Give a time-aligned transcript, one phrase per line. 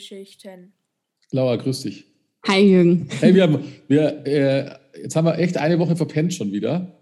[0.00, 0.72] Filmgeschichten.
[1.30, 2.06] Laura, grüß dich.
[2.46, 3.06] Hi Jürgen.
[3.20, 4.70] Hey, wir haben, wir, äh,
[5.02, 6.98] jetzt haben wir echt eine Woche verpennt schon wieder.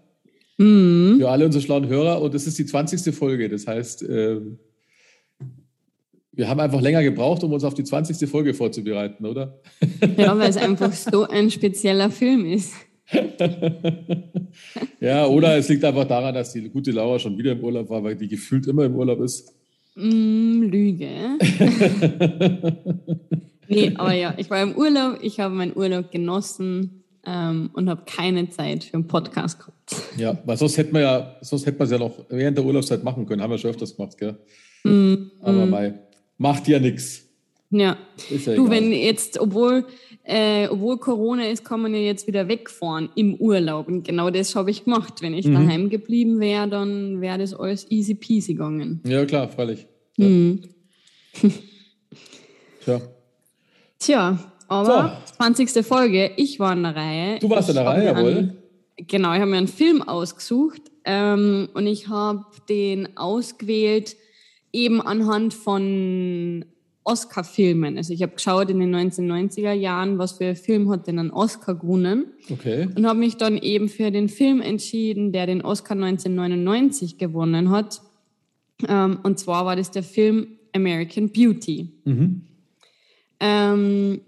[0.57, 1.15] Mhm.
[1.19, 3.15] Für alle unsere schlauen Hörer und das ist die 20.
[3.15, 3.47] Folge.
[3.47, 4.41] Das heißt, äh,
[6.33, 8.29] wir haben einfach länger gebraucht, um uns auf die 20.
[8.29, 9.61] Folge vorzubereiten, oder?
[10.17, 12.73] Ja, weil es einfach so ein spezieller Film ist.
[14.99, 18.03] ja, oder es liegt einfach daran, dass die gute Laura schon wieder im Urlaub war,
[18.03, 19.55] weil die gefühlt immer im Urlaub ist.
[19.99, 21.09] Mm, Lüge.
[23.67, 28.03] nee, aber ja, ich war im Urlaub, ich habe meinen Urlaub genossen ähm, und habe
[28.05, 29.95] keine Zeit für einen Podcast gehabt.
[30.15, 33.03] Ja, weil sonst hätten wir ja, sonst hätten wir es ja noch während der Urlaubszeit
[33.03, 33.41] machen können.
[33.41, 34.37] Haben wir schon öfters gemacht, gell?
[34.85, 35.69] Mm, Aber mm.
[35.69, 35.93] mei,
[36.37, 37.28] macht ja nichts.
[37.71, 37.79] Ja.
[37.89, 37.97] Ja
[38.29, 38.69] Du, egal.
[38.71, 39.85] wenn jetzt, obwohl,
[40.23, 43.87] äh, obwohl Corona ist, kann man ja jetzt wieder wegfahren im Urlaub.
[43.87, 45.21] Und genau das habe ich gemacht.
[45.21, 45.53] Wenn ich Mhm.
[45.53, 49.01] daheim geblieben wäre, dann wäre das alles easy peasy gegangen.
[49.05, 49.85] Ja, klar, freilich.
[50.17, 50.27] Ja.
[50.27, 50.61] Mhm.
[52.83, 53.01] Tja.
[53.99, 55.85] Tja, aber 20.
[55.85, 57.39] Folge, ich war in der Reihe.
[57.39, 58.31] Du warst in der Ich Reihe, jawohl.
[58.37, 58.55] einen-
[59.07, 64.17] Genau, ich habe mir einen Film ausgesucht ähm, und ich habe den ausgewählt
[64.73, 66.65] eben anhand von
[67.09, 67.97] Oscar-Filmen.
[67.97, 71.31] Also ich habe geschaut in den 1990er Jahren, was für ein Film hat denn einen
[71.31, 72.87] Oscar gewonnen Okay.
[72.95, 78.01] und habe mich dann eben für den Film entschieden, der den Oscar 1999 gewonnen hat.
[78.87, 81.89] Ähm, und zwar war das der Film American Beauty.
[82.05, 82.41] Mhm.
[83.39, 84.21] Ähm,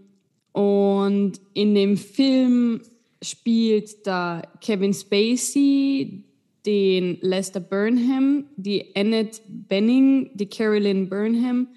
[0.54, 2.82] und in dem Film
[3.24, 6.24] spielt da Kevin Spacey,
[6.66, 11.68] den Lester Burnham, die Annette Benning, die Carolyn Burnham,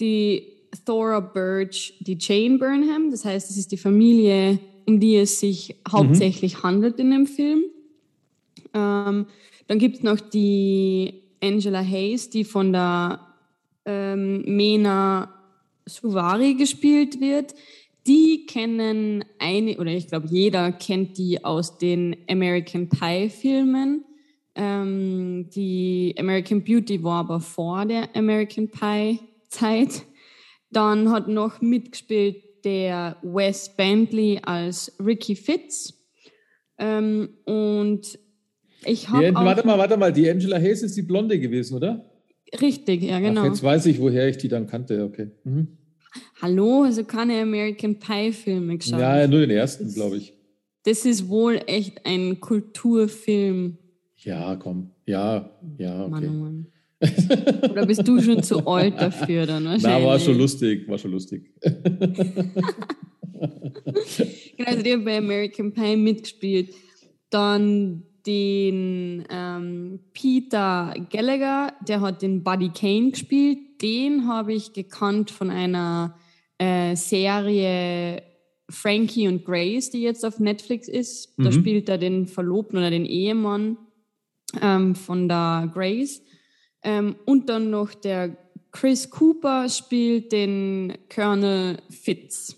[0.00, 3.10] die Thora Birch, die Jane Burnham.
[3.10, 7.64] Das heißt, es ist die Familie, um die es sich hauptsächlich handelt in dem Film.
[8.72, 9.26] Ähm,
[9.66, 13.20] dann gibt es noch die Angela Hayes, die von der
[13.84, 15.32] ähm, Mena
[15.86, 17.54] Suvari gespielt wird.
[18.06, 24.04] Die kennen eine, oder ich glaube, jeder kennt die aus den American Pie-Filmen.
[24.54, 28.68] Ähm, die American Beauty war aber vor der American
[29.54, 30.06] Pie-Zeit.
[30.70, 35.94] Dann hat noch mitgespielt der Wes Bentley als Ricky Fitz.
[36.78, 38.18] Ähm, und
[38.84, 40.12] ich habe warte mal, warte mal.
[40.12, 42.10] Die Angela Hayes ist die Blonde gewesen, oder?
[42.60, 43.42] Richtig, ja genau.
[43.42, 45.04] Ach, jetzt weiß ich, woher ich die dann kannte.
[45.04, 45.30] Okay.
[45.44, 45.78] Mhm.
[46.40, 49.00] Hallo, also keine American Pie-Filme geschaut.
[49.00, 50.34] Ja, nur den ersten, glaube ich.
[50.84, 53.78] Das ist wohl echt ein Kulturfilm.
[54.16, 54.90] Ja, komm.
[55.06, 56.28] Ja, ja, Mann, oh okay.
[56.28, 56.66] Mann.
[57.70, 59.82] Oder bist du schon zu alt dafür dann wahrscheinlich?
[59.84, 61.50] Na, war schon lustig, war schon lustig.
[64.56, 66.70] Genau, also die haben bei American Pie mitgespielt.
[67.30, 73.58] Dann den ähm, Peter Gallagher, der hat den Buddy Kane gespielt.
[73.82, 76.16] Den habe ich gekannt von einer
[76.58, 78.22] äh, Serie
[78.70, 81.34] Frankie und Grace, die jetzt auf Netflix ist.
[81.36, 81.52] Da Mhm.
[81.52, 83.76] spielt er den Verlobten oder den Ehemann
[84.62, 86.22] ähm, von der Grace.
[86.84, 88.36] Ähm, und dann noch der
[88.70, 92.56] Chris Cooper spielt den Colonel Fitz.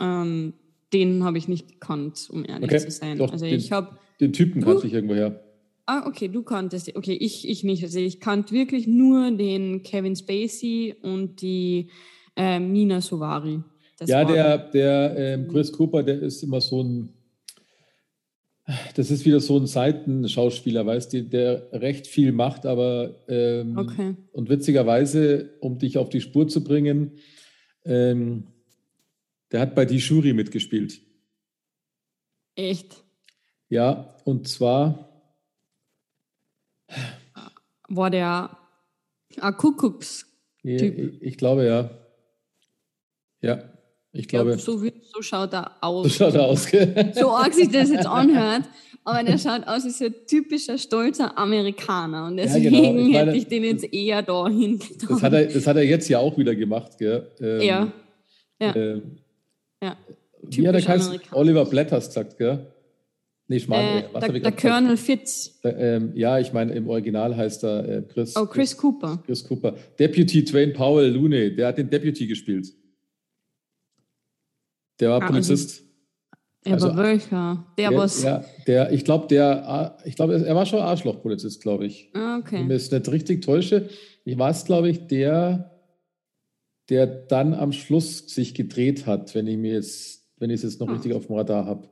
[0.00, 0.52] Ähm,
[0.92, 3.18] den habe ich nicht gekannt, um ehrlich Okay, zu sein.
[3.18, 5.40] doch, also den- ich habe Den Typen kannte ich irgendwoher.
[5.86, 6.94] Ah, okay, du kanntest.
[6.96, 7.82] Okay, ich, ich nicht.
[7.82, 11.88] Also ich kannte wirklich nur den Kevin Spacey und die
[12.36, 13.60] äh, Mina Suvari.
[13.98, 17.10] Das Ja, der, der ähm, Chris Cooper, der ist immer so ein,
[18.96, 24.16] das ist wieder so ein Seitenschauspieler, weißt du, der recht viel macht, aber ähm, Okay.
[24.32, 27.18] und witzigerweise, um dich auf die Spur zu bringen,
[27.84, 28.46] ähm,
[29.52, 31.00] der hat bei Die Jury mitgespielt.
[32.56, 33.04] Echt.
[33.68, 35.10] Ja, und zwar,
[37.88, 38.56] War der
[39.40, 40.26] ein Kuckucks.
[40.62, 41.90] ich, ich glaube ja.
[43.42, 43.62] Ja,
[44.14, 46.14] ich glaube, Ja, so, wie, so schaut er so aus.
[46.14, 46.66] schaut er aus.
[46.66, 47.12] gell?
[47.14, 48.62] So arg sich das jetzt anhört,
[49.04, 52.26] aber der schaut aus wie so ein typischer, stolzer Amerikaner.
[52.26, 52.88] Und Ja, deswegen genau.
[52.88, 55.08] Ich meine, hätte ich den jetzt eher dahin getan.
[55.10, 57.26] Das hat, er, das hat er jetzt ja auch wieder gemacht, gell?
[57.40, 57.92] Ähm, Ja.
[58.60, 58.76] Ja.
[58.76, 59.02] Ähm,
[59.82, 59.96] Ja.
[60.42, 61.20] wie hat er geheißen?
[61.32, 62.66] Oliver Blatters gesagt, gell?
[63.46, 64.52] Nee, Schmarrn, äh, äh, was der, ich der?
[64.52, 65.60] Colonel Fitz.
[65.62, 69.22] Da, ähm, ja, ich meine, im Original heißt er äh, Chris, Oh, Chris Cooper.
[69.26, 69.74] Chris Cooper.
[69.98, 72.68] Deputy Twain Powell Looney, der hat den Deputy gespielt.
[75.00, 75.82] Der war Ah, Polizist.
[76.64, 77.66] Er Also, war welcher?
[77.76, 78.22] Der, der, was.
[78.22, 82.10] ja, der, ich glaube, der, ich glaube, er war schon Arschlochpolizist, glaube ich.
[82.14, 82.56] Ah, Wenn okay.
[82.56, 83.88] ich mich jetzt nicht richtig täusche.
[84.24, 85.70] Ich weiß, glaube ich, der,
[86.88, 90.80] der dann am Schluss sich gedreht hat, wenn ich mir jetzt, wenn ich es jetzt
[90.80, 90.92] noch ah.
[90.92, 91.88] richtig auf dem Radar habe.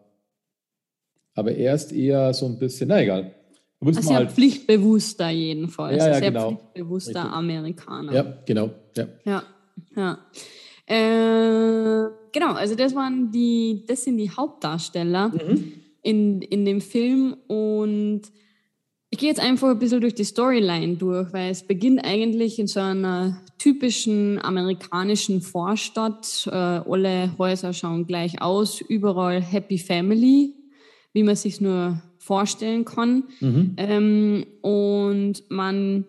[1.34, 3.34] Aber er ist eher so ein bisschen, na egal.
[3.81, 5.99] Also sehr halt, pflichtbewusster jedenfalls.
[5.99, 6.49] Ja, ja, sehr genau.
[6.50, 7.37] pflichtbewusster richtig.
[7.37, 8.12] Amerikaner.
[8.12, 8.70] Ja, genau.
[8.96, 9.43] Ja, ja.
[9.96, 10.19] ja.
[10.87, 15.73] Äh, genau, also das waren die, das sind die Hauptdarsteller mhm.
[16.02, 18.23] in, in dem Film und
[19.11, 22.67] ich gehe jetzt einfach ein bisschen durch die Storyline durch, weil es beginnt eigentlich in
[22.67, 26.49] so einer typischen amerikanischen Vorstadt.
[26.50, 30.55] Äh, alle Häuser schauen gleich aus, überall Happy Family,
[31.12, 33.25] wie man sich nur vorstellen kann.
[33.40, 33.75] Mhm.
[33.76, 36.06] Ähm, und man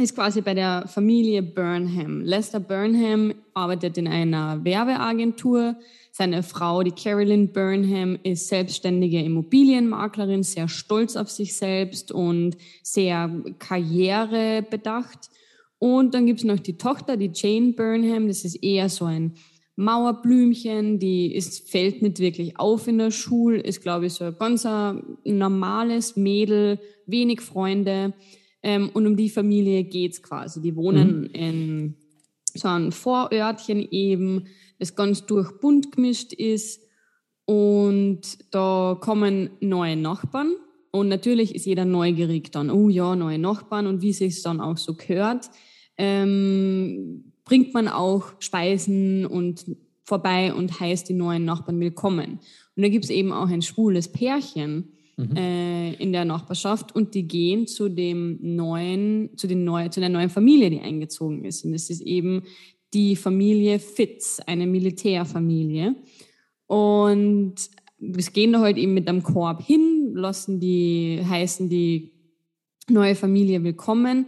[0.00, 2.20] ist quasi bei der Familie Burnham.
[2.20, 5.76] Lester Burnham arbeitet in einer Werbeagentur.
[6.12, 13.30] Seine Frau, die Carolyn Burnham, ist selbstständige Immobilienmaklerin, sehr stolz auf sich selbst und sehr
[13.58, 15.30] karrierebedacht.
[15.78, 18.28] Und dann gibt es noch die Tochter, die Jane Burnham.
[18.28, 19.34] Das ist eher so ein
[19.76, 24.36] Mauerblümchen, die ist, fällt nicht wirklich auf in der Schule, ist, glaube ich, so ein
[24.36, 24.66] ganz
[25.24, 28.12] normales Mädel, wenig Freunde.
[28.62, 30.60] Ähm, und um die Familie geht's quasi.
[30.60, 31.30] Die wohnen mhm.
[31.32, 31.94] in
[32.54, 34.46] so einem Vorörtchen eben,
[34.78, 36.82] das ganz durchbunt gemischt ist.
[37.44, 38.20] Und
[38.50, 40.54] da kommen neue Nachbarn.
[40.90, 44.76] Und natürlich ist jeder neugierig dann, oh ja, neue Nachbarn und wie sich dann auch
[44.76, 45.50] so gehört,
[45.96, 49.64] ähm, bringt man auch Speisen und
[50.04, 52.40] vorbei und heißt die neuen Nachbarn willkommen.
[52.76, 55.36] Und da gibt es eben auch ein schwules Pärchen, mhm.
[55.36, 60.08] äh, in der Nachbarschaft und die gehen zu dem neuen, zu, den neu, zu der
[60.08, 61.64] neuen Familie, die eingezogen ist.
[61.64, 62.44] Und das ist eben
[62.94, 65.96] die Familie Fitz, eine Militärfamilie.
[66.66, 67.54] Und
[67.98, 72.12] wir gehen da halt eben mit einem Korb hin, lassen die, heißen die
[72.88, 74.26] neue Familie willkommen.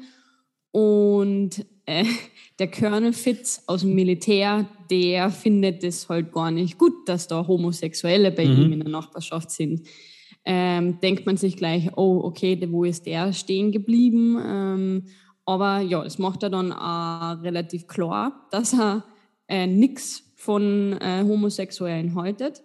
[0.73, 2.05] Und äh,
[2.59, 7.47] der Colonel Fitz aus dem Militär, der findet es halt gar nicht gut, dass da
[7.47, 8.63] Homosexuelle bei mhm.
[8.63, 9.87] ihm in der Nachbarschaft sind
[10.45, 14.39] ähm, denkt man sich gleich, oh, okay, wo ist der stehen geblieben?
[14.45, 15.05] Ähm,
[15.45, 19.05] aber ja, das macht er dann auch relativ klar, dass er
[19.49, 22.63] äh, nichts von äh, Homosexuellen haltet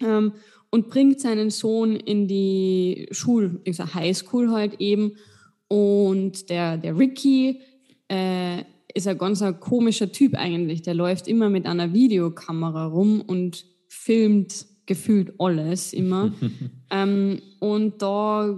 [0.00, 0.32] ähm,
[0.70, 5.16] und bringt seinen Sohn in die Schule, ich sag Highschool halt eben.
[5.68, 7.60] Und der, der Ricky
[8.08, 8.62] äh,
[8.94, 10.82] ist ein ganz komischer Typ eigentlich.
[10.82, 16.32] Der läuft immer mit einer Videokamera rum und filmt gefühlt alles immer.
[16.90, 18.56] ähm, und da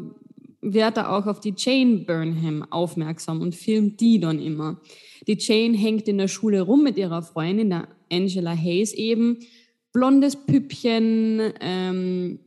[0.61, 4.81] wird er auch auf die Jane Burnham aufmerksam und filmt die dann immer.
[5.27, 9.39] Die Jane hängt in der Schule rum mit ihrer Freundin, der Angela Hayes eben.
[9.93, 12.39] Blondes Püppchen, ähm,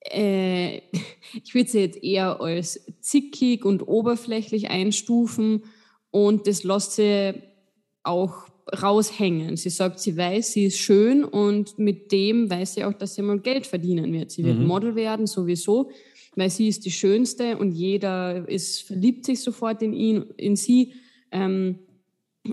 [0.00, 0.76] äh,
[1.42, 5.64] ich würde sie jetzt eher als zickig und oberflächlich einstufen
[6.10, 7.34] und das lässt sie
[8.02, 9.56] auch raushängen.
[9.56, 13.22] Sie sagt, sie weiß, sie ist schön und mit dem weiß sie auch, dass sie
[13.22, 14.30] mal Geld verdienen wird.
[14.30, 14.66] Sie wird mhm.
[14.66, 15.90] Model werden sowieso,
[16.34, 20.94] weil sie ist die Schönste und jeder ist verliebt sich sofort in ihn, in sie.
[21.30, 21.80] Ähm,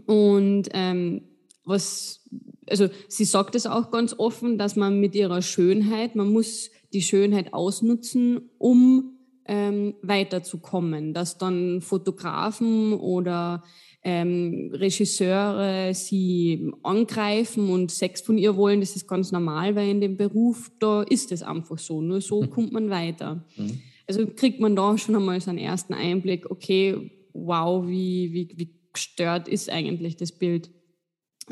[0.06, 1.24] und ähm,
[1.64, 2.26] was,
[2.68, 7.02] also sie sagt es auch ganz offen, dass man mit ihrer Schönheit, man muss die
[7.02, 13.64] Schönheit ausnutzen, um ähm, weiterzukommen, dass dann Fotografen oder
[14.04, 20.02] ähm, Regisseure sie angreifen und Sex von ihr wollen, das ist ganz normal, weil in
[20.02, 22.02] dem Beruf, da ist es einfach so.
[22.02, 22.50] Nur so mhm.
[22.50, 23.46] kommt man weiter.
[23.58, 23.82] Mhm.
[24.08, 28.74] Also kriegt man da schon einmal so einen ersten Einblick, okay, wow, wie, wie, wie
[28.92, 30.72] gestört ist eigentlich das Bild.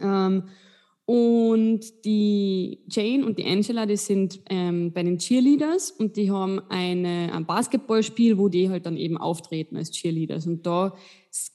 [0.02, 0.44] Ähm,
[1.06, 6.62] und die Jane und die Angela, die sind ähm, bei den Cheerleaders und die haben
[6.70, 10.46] eine, ein Basketballspiel, wo die halt dann eben auftreten als Cheerleaders.
[10.46, 10.96] Und da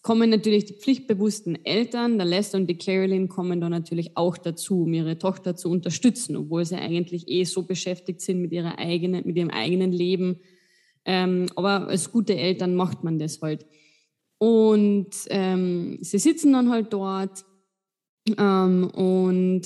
[0.02, 4.82] kommen natürlich die pflichtbewussten Eltern, der Lester und die Carolyn kommen da natürlich auch dazu,
[4.82, 9.26] um ihre Tochter zu unterstützen, obwohl sie eigentlich eh so beschäftigt sind mit, ihrer eigenen,
[9.26, 10.40] mit ihrem eigenen Leben.
[11.04, 13.66] Ähm, aber als gute Eltern macht man das halt.
[14.38, 17.44] Und ähm, sie sitzen dann halt dort
[18.38, 19.62] ähm, und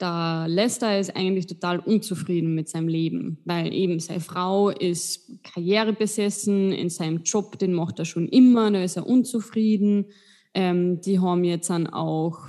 [0.00, 6.72] der Lester ist eigentlich total unzufrieden mit seinem Leben, weil eben seine Frau ist karrierebesessen
[6.72, 10.06] in seinem Job, den macht er schon immer, da ist er unzufrieden.
[10.54, 12.48] Ähm, die haben jetzt dann auch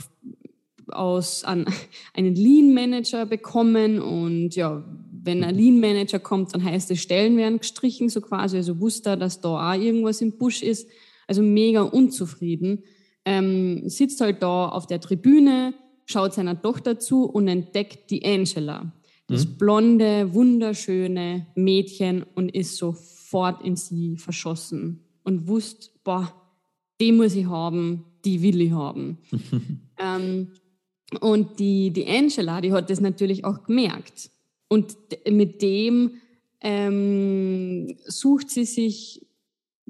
[0.88, 1.66] aus an,
[2.14, 4.84] einen Lean Manager bekommen und ja,
[5.22, 9.12] wenn ein Lean Manager kommt, dann heißt es, Stellen werden gestrichen, so quasi, also wusste
[9.12, 10.88] er, dass da auch irgendwas im Busch ist,
[11.28, 12.84] also mega unzufrieden.
[13.26, 15.74] Ähm, sitzt halt da auf der Tribüne,
[16.10, 18.92] schaut seiner Tochter zu und entdeckt die Angela,
[19.28, 19.58] das mhm.
[19.58, 26.34] blonde, wunderschöne Mädchen und ist sofort in sie verschossen und wusste, boah,
[27.00, 29.20] die muss ich haben, die will ich haben.
[30.00, 30.48] ähm,
[31.22, 34.30] Und die, die Angela, die hat das natürlich auch gemerkt.
[34.68, 34.96] Und
[35.30, 36.16] mit dem
[36.62, 39.26] ähm, sucht sie sich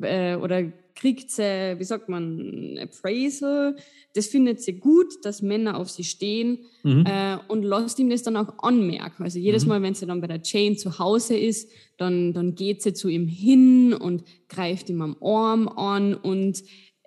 [0.01, 3.75] äh, oder kriegt sie, wie sagt man, Appraisal.
[4.15, 7.05] Das findet sie gut, dass Männer auf sie stehen mhm.
[7.05, 9.23] äh, und lässt ihm das dann auch anmerken.
[9.23, 9.69] Also jedes mhm.
[9.69, 13.07] Mal, wenn sie dann bei der Jane zu Hause ist, dann, dann geht sie zu
[13.07, 16.63] ihm hin und greift ihm am Arm an und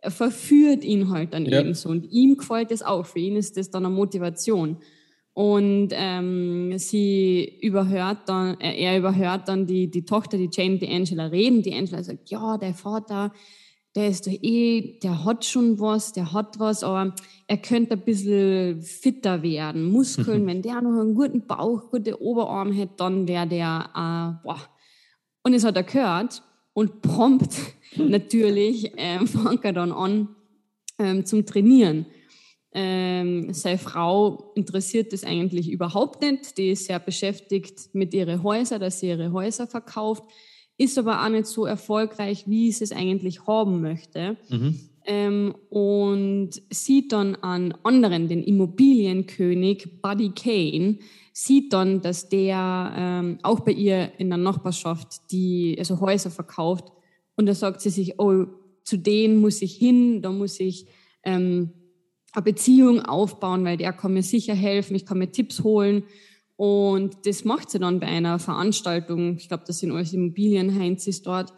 [0.09, 1.61] verführt ihn halt dann ja.
[1.61, 1.91] eben so.
[1.91, 3.05] Und ihm gefällt das auch.
[3.05, 4.79] Für ihn ist das dann eine Motivation.
[5.35, 10.89] Und ähm, sie überhört dann, äh, er überhört dann die, die Tochter, die Jane, die
[10.89, 11.63] Angela reden.
[11.63, 13.33] Die Angela sagt, ja, der Vater,
[13.95, 17.15] der ist doch eh, der hat schon was, der hat was, aber
[17.47, 19.85] er könnte ein bisschen fitter werden.
[19.85, 24.61] Muskeln, wenn der noch einen guten Bauch, gute Oberarm hätte, dann wäre der, äh, boah.
[25.43, 27.55] Und das hat er gehört und prompt
[27.97, 30.29] natürlich ähm, fängt er dann an
[30.99, 32.07] ähm, zum Trainieren.
[32.75, 36.57] Ähm, seine Frau interessiert das eigentlich überhaupt nicht.
[36.57, 40.25] Die ist sehr beschäftigt mit ihren Häusern, dass sie ihre Häuser verkauft
[40.83, 44.37] ist aber auch nicht so erfolgreich, wie sie es eigentlich haben möchte.
[44.49, 44.81] Mhm.
[45.05, 50.99] Ähm, und sieht dann an anderen, den Immobilienkönig Buddy Kane,
[51.33, 56.93] sieht dann, dass der ähm, auch bei ihr in der Nachbarschaft die also Häuser verkauft.
[57.37, 58.47] Und da sagt sie sich, oh,
[58.85, 60.87] zu denen muss ich hin, da muss ich
[61.25, 61.71] ähm,
[62.33, 66.05] eine Beziehung aufbauen, weil der kann mir sicher helfen, ich kann mir Tipps holen.
[66.63, 69.35] Und das macht sie dann bei einer Veranstaltung.
[69.37, 71.53] Ich glaube, das sind alles Immobilienheinzis dort.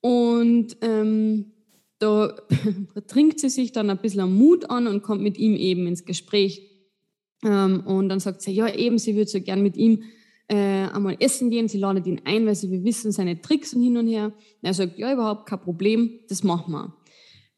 [0.00, 1.52] Und ähm,
[2.00, 2.34] da
[3.06, 6.68] trinkt sie sich dann ein bisschen Mut an und kommt mit ihm eben ins Gespräch.
[7.44, 10.02] Ähm, und dann sagt sie, ja eben, sie würde so gern mit ihm
[10.48, 10.56] äh,
[10.88, 11.68] einmal essen gehen.
[11.68, 14.32] Sie ladet ihn ein, weil sie wir wissen seine Tricks und hin und her.
[14.62, 16.92] Er sagt, ja, überhaupt kein Problem, das machen wir.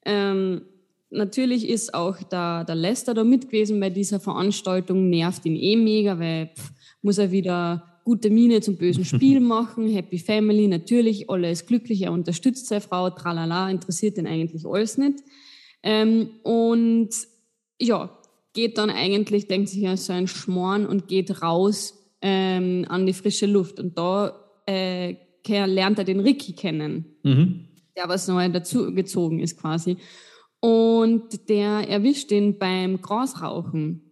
[0.05, 0.61] Ähm,
[1.11, 5.77] natürlich ist auch der, der Lester da mit gewesen bei dieser Veranstaltung, nervt ihn eh
[5.77, 6.73] mega, weil pff,
[7.03, 12.13] muss er wieder gute Miene zum bösen Spiel machen, Happy Family, natürlich, alles glücklich, er
[12.13, 15.21] unterstützt seine Frau, tralala, interessiert ihn eigentlich alles nicht.
[15.83, 17.11] Ähm, und
[17.81, 18.11] ja,
[18.53, 23.13] geht dann eigentlich, denkt sich ja so ein Schmoren und geht raus ähm, an die
[23.13, 23.79] frische Luft.
[23.79, 24.35] Und da
[24.67, 27.67] äh, lernt er den Ricky kennen, mhm.
[27.97, 29.99] der was neu dazu gezogen ist quasi.
[30.61, 34.03] Und der erwischt ihn beim Grasrauchen.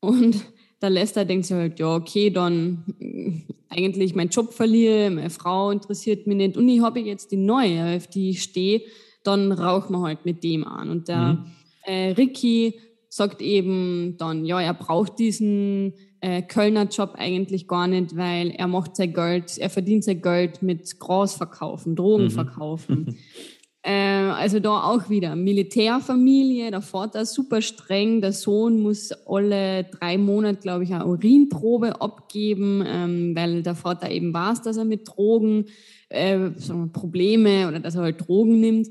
[0.00, 0.36] Und
[0.82, 3.32] der Lester denkt sich halt, ja, okay, dann äh,
[3.68, 7.96] eigentlich mein Job verliere, meine Frau interessiert mich nicht und ich habe jetzt die neue,
[7.96, 8.82] auf die ich stehe,
[9.22, 10.90] dann rauchen wir halt mit dem an.
[10.90, 11.44] Und der mhm.
[11.82, 12.78] äh, Ricky
[13.08, 18.68] sagt eben dann, ja, er braucht diesen äh, Kölner Job eigentlich gar nicht, weil er
[18.68, 22.30] macht sein Geld, er verdient sein Geld mit Gras verkaufen, Drogen mhm.
[22.30, 23.16] verkaufen.
[23.86, 30.18] Äh, also da auch wieder Militärfamilie, der Vater super streng, der Sohn muss alle drei
[30.18, 35.06] Monate, glaube ich, eine Urinprobe abgeben, ähm, weil der Vater eben weiß, dass er mit
[35.06, 35.66] Drogen
[36.08, 36.50] äh,
[36.92, 38.88] Probleme oder dass er halt Drogen nimmt.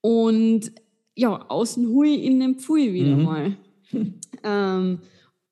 [0.00, 0.72] Und
[1.14, 3.22] ja, außen hui, innen pfui wieder mhm.
[3.24, 3.56] mal.
[4.44, 4.98] ähm,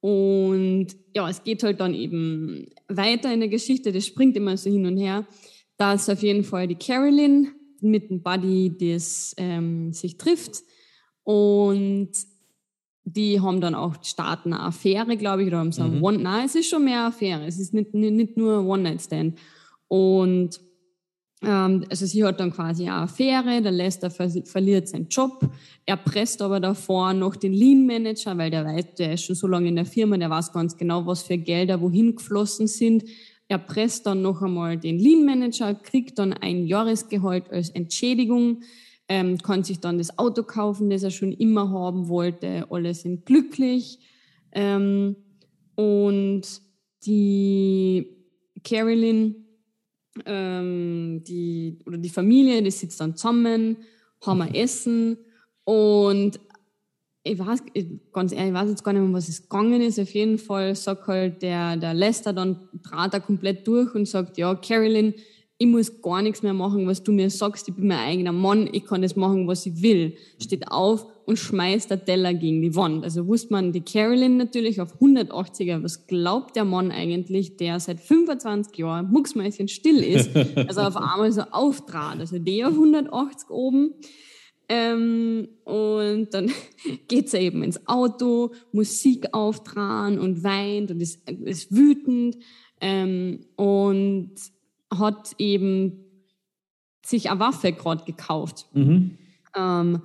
[0.01, 4.71] und ja, es geht halt dann eben weiter in der Geschichte, das springt immer so
[4.71, 5.27] hin und her.
[5.77, 7.49] Da ist auf jeden Fall die Carolyn,
[7.83, 10.63] mit einem Buddy, das ähm, sich trifft.
[11.23, 12.11] Und
[13.05, 16.03] die haben dann auch starten eine Affäre, glaube ich, oder haben so mhm.
[16.03, 17.47] One, nein, es ist schon mehr Affäre.
[17.47, 19.39] Es ist nicht, nicht nur One-Night-Stand.
[19.89, 20.61] Und
[21.43, 25.51] ähm, also sie hat dann quasi eine Affäre, der Lester ver verliert seinen Job,
[25.87, 29.69] er presst aber davor noch den Lean-Manager, weil der weiß, der ist schon so lange
[29.69, 33.05] in der Firma, der weiß ganz genau, was für Gelder wohin geflossen sind.
[33.51, 38.63] Er presst dann noch einmal den Lean Manager, kriegt dann ein Jahresgehalt als Entschädigung,
[39.09, 42.69] ähm, kann sich dann das Auto kaufen, das er schon immer haben wollte.
[42.71, 43.99] Alle sind glücklich.
[44.53, 45.17] Ähm,
[45.75, 46.43] und
[47.05, 48.07] die
[48.63, 49.35] Carolyn,
[50.27, 53.79] ähm, die, oder die Familie, die sitzt dann zusammen,
[54.25, 55.19] haben ein Essen
[55.65, 56.39] und
[57.23, 57.63] ich weiß,
[58.13, 59.99] ganz ehrlich, ich weiß jetzt gar nicht mehr, was es gegangen ist.
[59.99, 64.39] Auf jeden Fall sagt halt der, der Lester dann, trat er komplett durch und sagt,
[64.39, 65.15] ja, Carolyn,
[65.59, 67.69] ich muss gar nichts mehr machen, was du mir sagst.
[67.69, 70.17] Ich bin mein eigener Mann, ich kann das machen, was ich will.
[70.39, 73.05] Steht auf und schmeißt der Teller gegen die Wand.
[73.05, 75.83] Also wusste man die Carolyn natürlich auf 180er.
[75.83, 81.31] Was glaubt der Mann eigentlich, der seit 25 Jahren mucksmäuschen still ist, also auf einmal
[81.31, 82.19] so auftrat.
[82.19, 83.93] Also der auf 180 oben
[84.71, 86.53] ähm, und dann
[87.09, 92.37] geht sie eben ins Auto, Musik auftragen und weint und ist, ist wütend
[92.81, 94.31] ähm, und
[94.97, 96.05] hat eben
[97.05, 98.67] sich eine Waffe gerade gekauft.
[98.73, 99.19] Mhm.
[99.57, 100.03] Ähm,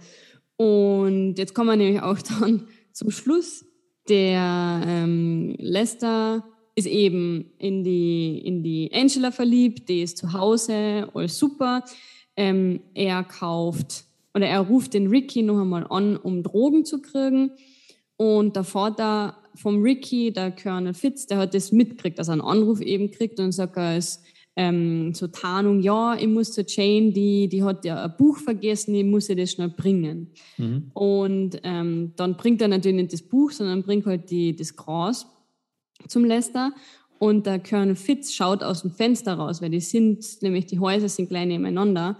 [0.58, 3.66] und jetzt kommen wir nämlich auch dann zum Schluss.
[4.10, 6.44] der ähm, Lester
[6.74, 11.84] ist eben in die, in die Angela verliebt, die ist zu Hause, alles super.
[12.36, 14.05] Ähm, er kauft
[14.36, 17.52] oder er ruft den Ricky noch einmal an, um Drogen zu kriegen.
[18.18, 22.42] Und der Vater vom Ricky, der Colonel Fitz, der hat das mitgekriegt, dass er einen
[22.42, 24.24] Anruf eben kriegt und sagt, er ist
[24.58, 28.94] ähm, zur Tarnung, ja, ich muss zur Jane, die, die hat ja ein Buch vergessen,
[28.96, 30.32] ich muss ihr das schnell bringen.
[30.58, 30.92] Mhm.
[30.94, 35.28] Und ähm, dann bringt er natürlich nicht das Buch, sondern bringt halt die, das Gras
[36.08, 36.74] zum Lester.
[37.20, 41.08] Und der Colonel Fitz schaut aus dem Fenster raus, weil die sind, nämlich die Häuser
[41.08, 42.18] sind gleich nebeneinander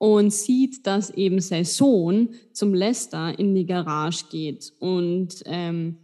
[0.00, 5.98] und sieht, dass eben sein Sohn zum Lester in die Garage geht und ähm,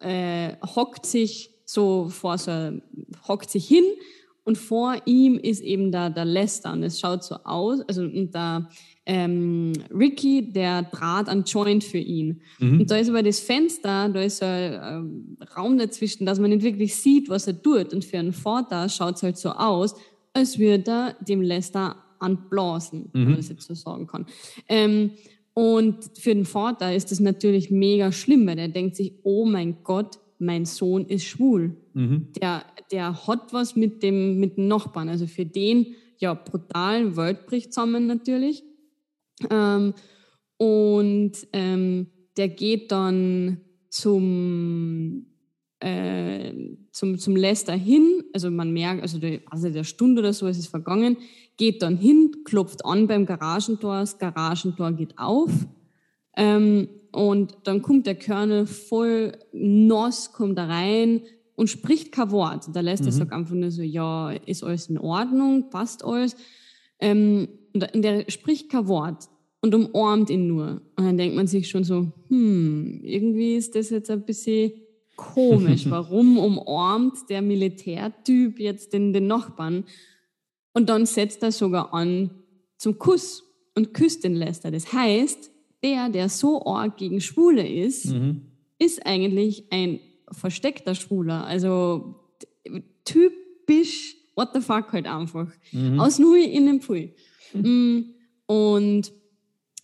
[0.00, 2.78] äh, hockt sich so vor so,
[3.26, 3.84] hockt sich hin
[4.44, 8.34] und vor ihm ist eben da der Lester und es schaut so aus, also und
[8.34, 8.68] da
[9.06, 12.42] ähm, Ricky, der Draht an Joint für ihn.
[12.58, 12.80] Mhm.
[12.80, 16.62] Und da ist aber das Fenster, da ist ein, ein Raum dazwischen, dass man nicht
[16.62, 17.94] wirklich sieht, was er tut.
[17.94, 19.94] Und für einen Vater schaut es halt so aus,
[20.34, 23.08] als würde er dem Lester anblasen, mhm.
[23.12, 24.26] wenn man das jetzt so sagen kann.
[24.68, 25.12] Ähm,
[25.54, 29.82] und für den Vater ist das natürlich mega schlimm, weil er denkt sich, oh mein
[29.82, 31.76] Gott, mein Sohn ist schwul.
[31.94, 32.28] Mhm.
[32.40, 35.08] Der, der hat was mit dem, mit dem Nachbarn.
[35.08, 38.64] Also für den, ja, brutal, Welt bricht zusammen natürlich.
[39.50, 39.94] Ähm,
[40.58, 42.06] und ähm,
[42.36, 45.26] der geht dann zum,
[45.80, 46.52] äh,
[46.92, 50.58] zum, zum Lester hin, also man merkt, also der, also der Stunde oder so ist
[50.58, 51.16] es vergangen,
[51.56, 55.50] geht dann hin, klopft an beim Garagentor, das Garagentor geht auf
[56.36, 61.22] ähm, und dann kommt der Körner voll nass, kommt da rein
[61.54, 62.74] und spricht kein Wort.
[62.74, 63.12] Der Lester mhm.
[63.12, 66.36] sagt einfach nur so, ja, ist alles in Ordnung, passt alles.
[67.00, 69.28] Ähm, und der spricht kein Wort
[69.62, 70.82] und umarmt ihn nur.
[70.96, 74.72] Und dann denkt man sich schon so, hm, irgendwie ist das jetzt ein bisschen
[75.16, 75.86] komisch.
[75.90, 79.84] Warum umarmt der Militärtyp jetzt den, den Nachbarn?
[80.76, 82.28] Und dann setzt er sogar an
[82.76, 83.42] zum Kuss
[83.74, 84.70] und küsst den Lester.
[84.70, 85.50] Das heißt,
[85.82, 88.42] der, der so arg gegen Schwule ist, mhm.
[88.78, 91.46] ist eigentlich ein versteckter Schwuler.
[91.46, 92.16] Also
[93.06, 95.50] typisch, what the fuck halt einfach.
[95.72, 95.98] Mhm.
[95.98, 97.14] Aus Nui in den Pui.
[97.54, 98.14] Mhm.
[98.44, 99.10] Und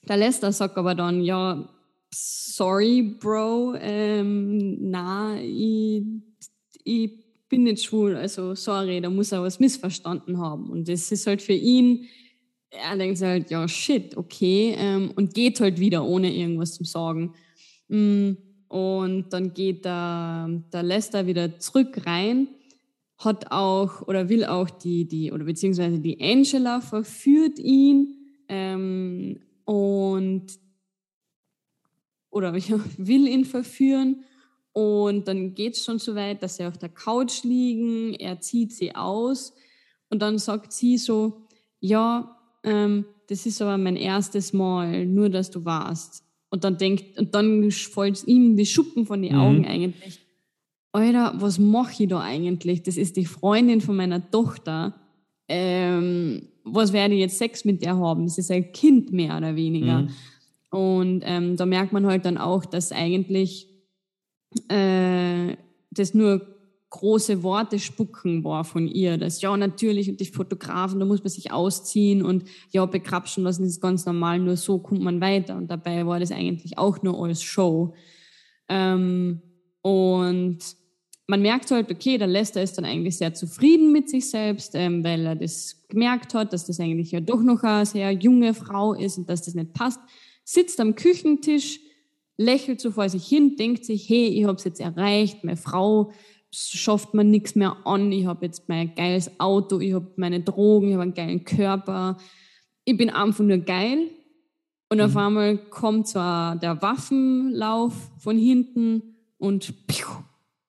[0.07, 1.70] der Lester sagt aber dann, ja,
[2.12, 6.02] sorry, Bro, ähm, na, ich,
[6.85, 7.12] ich
[7.53, 10.71] bin nicht schwul, also sorry, da muss er was missverstanden haben.
[10.71, 12.09] Und das ist halt für ihn,
[12.71, 17.35] er denkt halt, ja, shit, okay, ähm, und geht halt wieder, ohne irgendwas zu sagen.
[17.88, 18.33] Mm,
[18.69, 22.49] und dann geht der, der Lester wieder zurück rein,
[23.19, 28.17] hat auch oder will auch die, die oder beziehungsweise die Angela verführt ihn
[28.49, 30.47] ähm, und
[32.31, 32.55] oder
[32.97, 34.25] will ihn verführen.
[34.73, 38.73] Und dann geht es schon so weit, dass sie auf der Couch liegen, er zieht
[38.73, 39.53] sie aus
[40.09, 41.47] und dann sagt sie so,
[41.81, 46.25] ja, ähm, das ist aber mein erstes Mal, nur dass du warst.
[46.51, 49.41] Und dann denkt, und dann fällt ihm die Schuppen von den mhm.
[49.41, 50.21] Augen eigentlich.
[50.93, 52.83] Alter, was mache ich da eigentlich?
[52.83, 54.95] Das ist die Freundin von meiner Tochter.
[55.49, 58.25] Ähm, was werde ich jetzt Sex mit der haben?
[58.25, 60.03] Das ist ein Kind mehr oder weniger.
[60.03, 60.09] Mhm.
[60.71, 63.72] Und ähm, da merkt man halt dann auch, dass eigentlich
[64.71, 65.57] äh,
[65.91, 66.47] das nur
[66.93, 69.17] große Worte spucken war von ihr.
[69.17, 73.65] Das ja natürlich und die Fotografen, da muss man sich ausziehen und ja bekrapschen lassen,
[73.65, 75.57] ist ganz normal, nur so kommt man weiter.
[75.57, 77.95] Und dabei war das eigentlich auch nur als Show.
[78.69, 79.41] Ähm,
[79.81, 80.59] und
[81.27, 85.03] man merkt halt, okay, der Lester ist dann eigentlich sehr zufrieden mit sich selbst, ähm,
[85.03, 88.93] weil er das gemerkt hat, dass das eigentlich ja doch noch eine sehr junge Frau
[88.93, 90.01] ist und dass das nicht passt.
[90.45, 91.81] Sitzt am Küchentisch,
[92.42, 96.12] lächelt so vor sich hin, denkt sich, hey, ich habe es jetzt erreicht, meine Frau
[96.50, 100.88] schafft mir nichts mehr an, ich habe jetzt mein geiles Auto, ich habe meine Drogen,
[100.88, 102.18] ich habe einen geilen Körper,
[102.85, 104.11] ich bin einfach nur geil.
[104.90, 105.05] Und mhm.
[105.05, 109.72] auf einmal kommt zwar der Waffenlauf von hinten und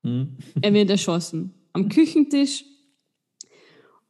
[0.04, 0.38] mhm.
[0.62, 2.64] er wird erschossen am Küchentisch.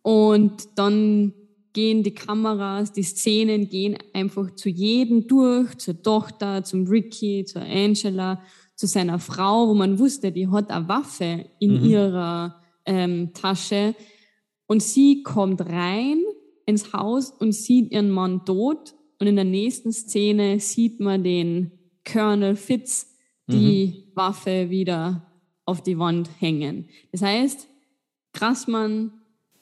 [0.03, 1.33] Und dann
[1.73, 7.63] gehen die Kameras, die Szenen gehen einfach zu jedem durch, zur Tochter, zum Ricky, zur
[7.63, 8.41] Angela,
[8.75, 11.85] zu seiner Frau, wo man wusste, die hat eine Waffe in mhm.
[11.85, 13.95] ihrer ähm, Tasche.
[14.67, 16.19] Und sie kommt rein
[16.65, 18.95] ins Haus und sieht ihren Mann tot.
[19.19, 21.71] Und in der nächsten Szene sieht man den
[22.05, 23.09] Colonel Fitz
[23.47, 24.15] die mhm.
[24.15, 25.31] Waffe wieder
[25.65, 26.89] auf die Wand hängen.
[27.11, 27.67] Das heißt,
[28.33, 29.11] Krassmann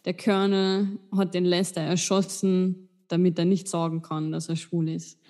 [0.05, 5.19] der Colonel hat den Lester erschossen, damit er nicht sagen kann, dass er schwul ist.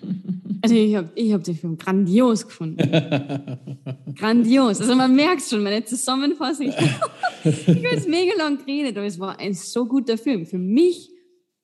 [0.64, 2.88] Also ich habe ich hab den Film grandios gefunden.
[4.14, 4.80] grandios.
[4.80, 6.68] Also man merkt schon, meine Zusammenfassung.
[6.68, 10.46] ich habe jetzt mega lang geredet, aber es war ein so guter Film.
[10.46, 11.10] Für mich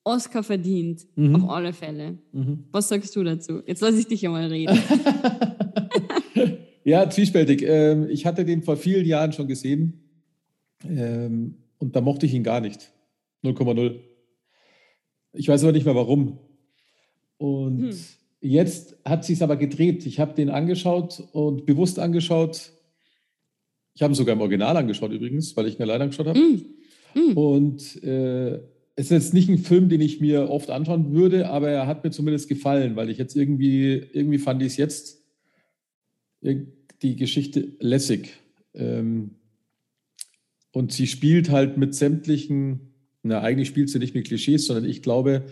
[0.03, 1.37] Oscar verdient, mhm.
[1.37, 2.19] auf alle Fälle.
[2.33, 2.65] Mhm.
[2.73, 3.63] Was sagst du dazu?
[3.67, 4.77] Jetzt lasse ich dich ja mal reden.
[6.83, 7.63] ja, zwiespältig.
[7.63, 9.93] Ähm, ich hatte den vor vielen Jahren schon gesehen
[10.85, 12.91] ähm, und da mochte ich ihn gar nicht.
[13.45, 14.01] 0,0.
[15.33, 16.39] Ich weiß aber nicht mehr warum.
[17.37, 17.99] Und hm.
[18.41, 20.07] jetzt hat sich aber gedreht.
[20.07, 22.73] Ich habe den angeschaut und bewusst angeschaut.
[23.95, 26.39] Ich habe ihn sogar im Original angeschaut übrigens, weil ich ihn alleine angeschaut habe.
[26.39, 26.65] Hm.
[27.15, 27.37] Hm.
[27.37, 28.61] Und äh,
[28.97, 32.03] es ist jetzt nicht ein Film, den ich mir oft anschauen würde, aber er hat
[32.03, 35.25] mir zumindest gefallen, weil ich jetzt irgendwie, irgendwie fand ich es jetzt
[36.41, 38.31] die Geschichte lässig.
[38.75, 39.37] Ähm,
[40.73, 45.03] und sie spielt halt mit sämtlichen na, eigentlich spielt sie nicht mit Klischees, sondern ich
[45.03, 45.45] glaube,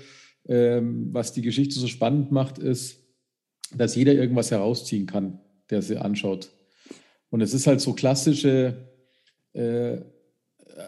[0.48, 3.00] ähm, was die Geschichte so spannend macht, ist,
[3.76, 6.50] dass jeder irgendwas herausziehen kann, der sie anschaut.
[7.30, 8.88] Und es ist halt so klassische,
[9.52, 9.98] äh,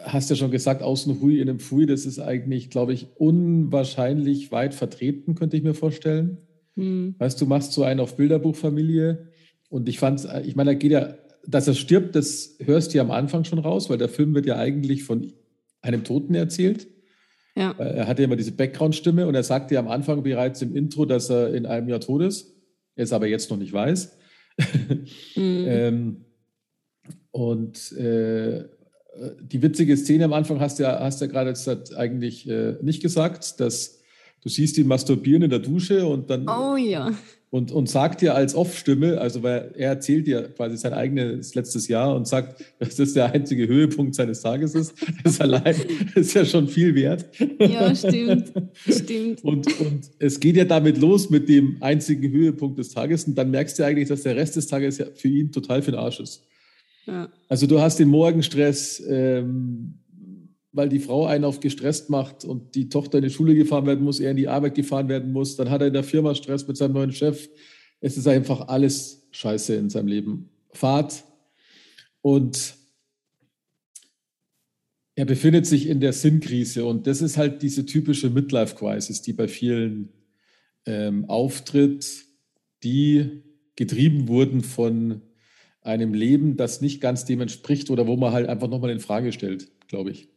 [0.03, 4.51] hast ja schon gesagt, außen Hui in einem Pfui, das ist eigentlich, glaube ich, unwahrscheinlich
[4.51, 6.37] weit vertreten, könnte ich mir vorstellen.
[6.75, 7.15] Hm.
[7.17, 9.27] Weißt du, machst so einen auf Bilderbuchfamilie
[9.69, 11.15] und ich fand, ich meine, da geht ja,
[11.45, 14.45] dass er stirbt, das hörst du ja am Anfang schon raus, weil der Film wird
[14.45, 15.33] ja eigentlich von
[15.81, 16.87] einem Toten erzählt.
[17.55, 17.71] Ja.
[17.77, 21.29] Er hatte immer diese Background-Stimme und er sagte ja am Anfang bereits im Intro, dass
[21.29, 22.53] er in einem Jahr tot ist,
[22.95, 24.17] er es aber jetzt noch nicht weiß.
[25.35, 25.65] mhm.
[25.67, 26.25] ähm,
[27.31, 28.65] und äh,
[29.41, 33.01] die witzige Szene am Anfang hast du ja, hast ja gerade jetzt eigentlich äh, nicht
[33.01, 33.98] gesagt, dass
[34.41, 37.11] du siehst ihn masturbieren in der Dusche und dann oh, ja
[37.51, 41.87] und, und sagt dir als Off-Stimme, also weil er erzählt dir quasi sein eigenes letztes
[41.87, 44.93] Jahr und sagt, dass das der einzige Höhepunkt seines Tages ist.
[45.23, 45.75] Das allein
[46.15, 47.25] ist ja schon viel wert.
[47.59, 48.53] Ja, stimmt.
[48.87, 49.43] stimmt.
[49.43, 53.51] Und, und es geht ja damit los mit dem einzigen Höhepunkt des Tages und dann
[53.51, 56.19] merkst du eigentlich, dass der Rest des Tages ja für ihn total für den Arsch
[56.19, 56.43] ist.
[57.05, 57.29] Ja.
[57.47, 59.95] Also du hast den Morgenstress, ähm,
[60.71, 64.03] weil die Frau einen auf gestresst macht und die Tochter in die Schule gefahren werden
[64.03, 65.55] muss, er in die Arbeit gefahren werden muss.
[65.55, 67.49] Dann hat er in der Firma Stress mit seinem neuen Chef.
[68.01, 70.49] Es ist einfach alles scheiße in seinem Leben.
[70.71, 71.23] Fahrt
[72.21, 72.75] und
[75.15, 79.47] er befindet sich in der Sinnkrise und das ist halt diese typische Midlife-Crisis, die bei
[79.47, 80.13] vielen
[80.85, 82.25] ähm, auftritt,
[82.83, 83.43] die
[83.75, 85.21] getrieben wurden von
[85.81, 89.31] einem Leben, das nicht ganz dem entspricht oder wo man halt einfach nochmal in Frage
[89.31, 90.29] stellt, glaube ich.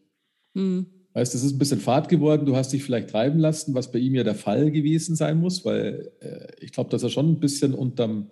[0.54, 0.86] Mhm.
[1.14, 3.98] Weißt, es ist ein bisschen Fahrt geworden, du hast dich vielleicht treiben lassen, was bei
[3.98, 7.40] ihm ja der Fall gewesen sein muss, weil äh, ich glaube, dass er schon ein
[7.40, 8.30] bisschen unterm,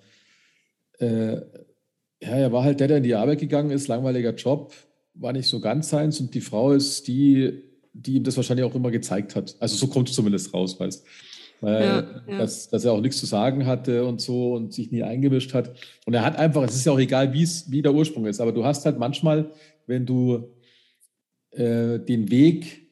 [0.98, 1.35] äh,
[2.22, 4.72] ja, er war halt der, der in die Arbeit gegangen ist, langweiliger Job,
[5.14, 8.74] war nicht so ganz seins und die Frau ist die, die ihm das wahrscheinlich auch
[8.74, 9.56] immer gezeigt hat.
[9.61, 11.04] Also so kommt es zumindest raus, weißt
[11.61, 12.38] weil ja, ja.
[12.38, 15.74] Dass, dass er auch nichts zu sagen hatte und so und sich nie eingemischt hat.
[16.06, 18.64] Und er hat einfach, es ist ja auch egal, wie der Ursprung ist, aber du
[18.64, 19.50] hast halt manchmal,
[19.87, 20.48] wenn du
[21.52, 22.90] äh, den Weg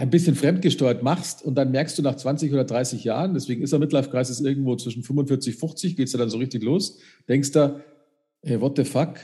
[0.00, 3.72] ein bisschen fremdgesteuert machst und dann merkst du nach 20 oder 30 Jahren, deswegen ist
[3.72, 7.80] er Midlife-Kreis irgendwo zwischen 45 und 50, geht es dann so richtig los, denkst du,
[8.42, 9.16] hey, what the fuck?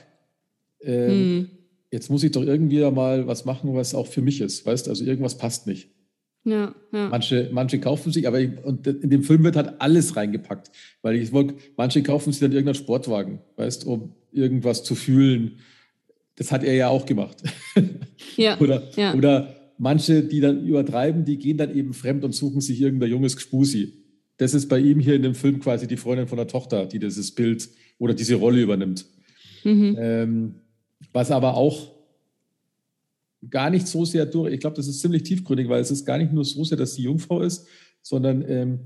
[0.83, 1.49] Ähm, hm.
[1.91, 5.05] Jetzt muss ich doch irgendwie mal was machen, was auch für mich ist, weißt Also
[5.05, 5.89] irgendwas passt nicht.
[6.45, 7.09] Ja, ja.
[7.09, 11.17] Manche, manche kaufen sich, aber ich, und in dem Film wird halt alles reingepackt, weil
[11.17, 15.59] ich wollte, manche kaufen sich dann irgendeinen Sportwagen, weißt, um irgendwas zu fühlen
[16.37, 17.43] das hat er ja auch gemacht.
[18.37, 19.15] Ja, oder, ja.
[19.15, 23.37] oder manche, die dann übertreiben, die gehen dann eben fremd und suchen sich irgendein junges
[23.37, 23.95] Gspusi.
[24.37, 26.99] Das ist bei ihm hier in dem Film quasi die Freundin von der Tochter, die
[26.99, 27.69] dieses Bild
[27.99, 29.07] oder diese Rolle übernimmt.
[29.65, 29.97] Mhm.
[29.99, 30.55] Ähm,
[31.13, 31.93] was aber auch
[33.49, 36.19] gar nicht so sehr durch, ich glaube, das ist ziemlich tiefgründig, weil es ist gar
[36.19, 37.67] nicht nur so sehr, dass sie Jungfrau ist,
[38.03, 38.81] sondern ähm,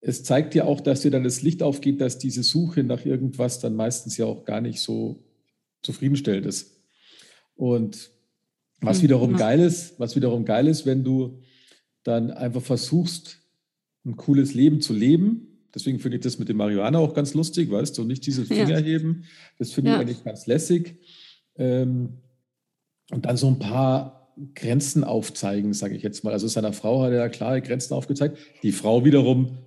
[0.00, 3.60] es zeigt ja auch, dass dir dann das Licht aufgeht, dass diese Suche nach irgendwas
[3.60, 5.24] dann meistens ja auch gar nicht so
[5.82, 6.73] zufriedenstellend ist.
[7.56, 8.10] Und
[8.80, 9.38] was hm, wiederum ja.
[9.38, 11.40] geil ist, was wiederum geil ist, wenn du
[12.02, 13.40] dann einfach versuchst,
[14.04, 15.48] ein cooles Leben zu leben.
[15.74, 18.68] Deswegen finde ich das mit dem Marihuana auch ganz lustig, weißt du, nicht diese Finger
[18.80, 18.84] ja.
[18.84, 19.24] heben.
[19.58, 19.96] Das finde ja.
[19.96, 20.96] ich eigentlich ganz lässig.
[21.56, 22.18] Ähm,
[23.10, 26.32] und dann so ein paar Grenzen aufzeigen, sage ich jetzt mal.
[26.32, 28.38] Also seiner Frau hat er klare Grenzen aufgezeigt.
[28.62, 29.58] Die Frau wiederum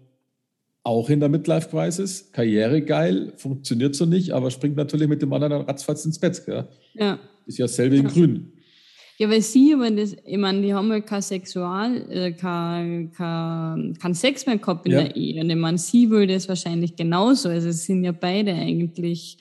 [0.83, 5.33] auch in der Midlife Crisis, Karriere geil, funktioniert so nicht, aber springt natürlich mit dem
[5.33, 6.45] anderen ratzfatz ins Bett.
[6.45, 6.67] Gell?
[6.93, 7.19] Ja.
[7.47, 8.53] Ist ja dasselbe in Grün.
[9.19, 13.97] Ja, weil sie, wenn das, ich meine, die haben ja kein Sexual, äh, kein, kein,
[13.99, 15.03] kein Sex mehr gehabt in ja.
[15.03, 15.41] der Ehe.
[15.41, 17.49] Und ich meine, sie will das wahrscheinlich genauso.
[17.49, 19.39] Also es sind ja beide eigentlich.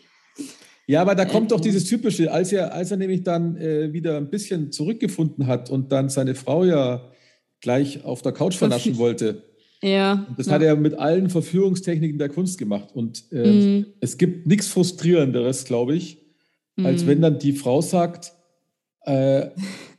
[0.87, 3.93] Ja, aber da kommt äh, doch dieses Typische, als er, als er nämlich dann äh,
[3.93, 7.11] wieder ein bisschen zurückgefunden hat und dann seine Frau ja
[7.61, 9.43] gleich auf der Couch vernaschen wollte.
[9.83, 10.27] Ja.
[10.29, 10.53] Und das ja.
[10.53, 12.95] hat er mit allen Verführungstechniken der Kunst gemacht.
[12.95, 13.87] Und äh, Mhm.
[14.01, 16.26] es gibt nichts Frustrierenderes, glaube ich,
[16.83, 17.07] als Mhm.
[17.09, 18.33] wenn dann die Frau sagt,
[19.03, 19.47] äh,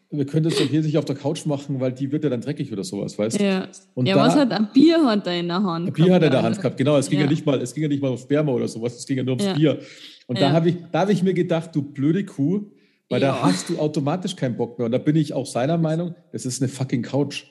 [0.10, 2.40] wir können das doch hier nicht auf der Couch machen, weil die wird ja dann
[2.42, 3.44] dreckig oder sowas, weißt du?
[3.44, 5.88] Ja, Und ja da- was hat ein Bier hat er in der Hand?
[5.88, 6.98] Ein Bier hat er in der Hand gehabt, genau.
[6.98, 7.32] Es ging ja, Ja.
[7.32, 9.34] nicht mal, es ging ja nicht mal um Sperma oder sowas, es ging ja nur
[9.34, 9.54] ums Ja.
[9.54, 9.80] Bier.
[10.28, 12.68] Und da habe ich, da habe ich mir gedacht, du blöde Kuh,
[13.10, 14.86] weil da hast du automatisch keinen Bock mehr.
[14.86, 17.46] Und da bin ich auch seiner Meinung, das ist eine fucking Couch.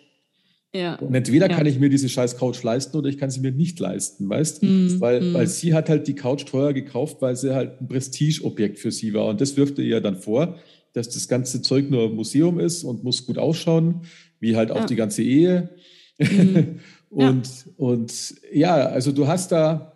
[0.76, 0.96] Ja.
[0.96, 1.56] Und entweder Ja.
[1.56, 4.62] kann ich mir diese scheiß Couch leisten oder ich kann sie mir nicht leisten, weißt?
[4.62, 5.34] Mhm, Weil, mhm.
[5.34, 9.14] weil sie hat halt die Couch teuer gekauft, weil sie halt ein Prestigeobjekt für sie
[9.14, 9.26] war.
[9.26, 10.56] Und das wirft ihr ja dann vor,
[10.92, 14.02] dass das ganze Zeug nur ein Museum ist und muss gut ausschauen,
[14.40, 14.86] wie halt auch Ja.
[14.86, 15.70] die ganze Ehe.
[16.18, 16.80] Mhm.
[17.10, 19.92] und, und ja, also du hast da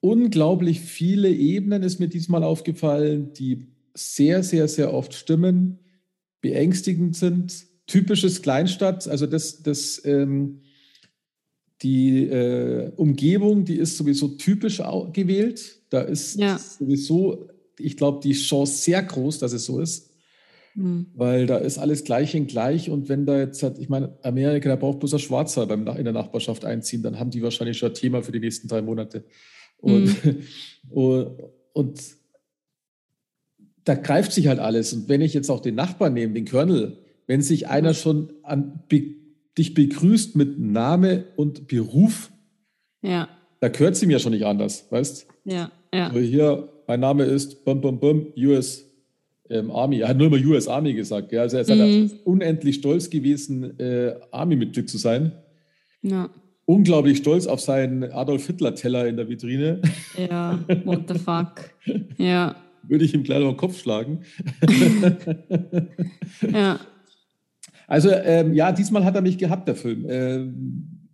[0.00, 5.78] unglaublich viele Ebenen, ist mir diesmal aufgefallen, die sehr, sehr, sehr oft stimmen,
[6.40, 7.66] beängstigend sind.
[7.86, 10.62] Typisches Kleinstadt, also das, das, ähm,
[11.82, 14.80] die äh, Umgebung, die ist sowieso typisch
[15.12, 15.80] gewählt.
[15.90, 16.58] Da ist Ja.
[16.58, 20.10] sowieso, ich glaube, die Chance sehr groß, dass es so ist
[20.76, 21.06] Mhm.
[21.14, 24.68] weil da ist alles gleich in gleich und wenn da jetzt hat, ich meine, Amerika,
[24.68, 27.90] da braucht bloß ein Schwarzer beim, in der Nachbarschaft einziehen, dann haben die wahrscheinlich schon
[27.90, 29.24] ein Thema für die nächsten drei Monate.
[29.76, 30.16] Und,
[30.90, 31.36] und,
[31.74, 32.00] und
[33.84, 34.92] da greift sich halt alles.
[34.92, 37.94] Und wenn ich jetzt auch den Nachbarn nehme, den Colonel, wenn sich einer Mhm.
[37.94, 39.14] schon an, be,
[39.56, 42.30] dich begrüßt mit Name und Beruf,
[43.02, 43.28] Ja,
[43.60, 46.06] da gehört sie mir schon nicht anders, weißt ja, ja.
[46.08, 48.84] also hier, mein Name ist bum, bum, bum, US
[49.50, 50.00] ähm, Army.
[50.00, 51.30] Er hat nur immer US Army gesagt.
[51.32, 51.42] Ja.
[51.42, 51.74] Also er ist Mhm.
[52.10, 55.32] halt unendlich stolz gewesen, äh, Army-Mitglied zu sein.
[56.02, 56.30] Ja,
[56.66, 59.82] Unglaublich stolz auf seinen Adolf Hitler-Teller in der Vitrine.
[60.18, 60.58] ja.
[60.84, 61.70] What the fuck?
[62.18, 62.56] Ja,
[62.88, 64.20] Würde ich ihm gleich auf den Kopf schlagen.
[66.52, 66.80] ja.
[67.86, 70.06] Also ähm, ja, diesmal hat er mich gehabt, der Film.
[70.08, 71.08] Ähm,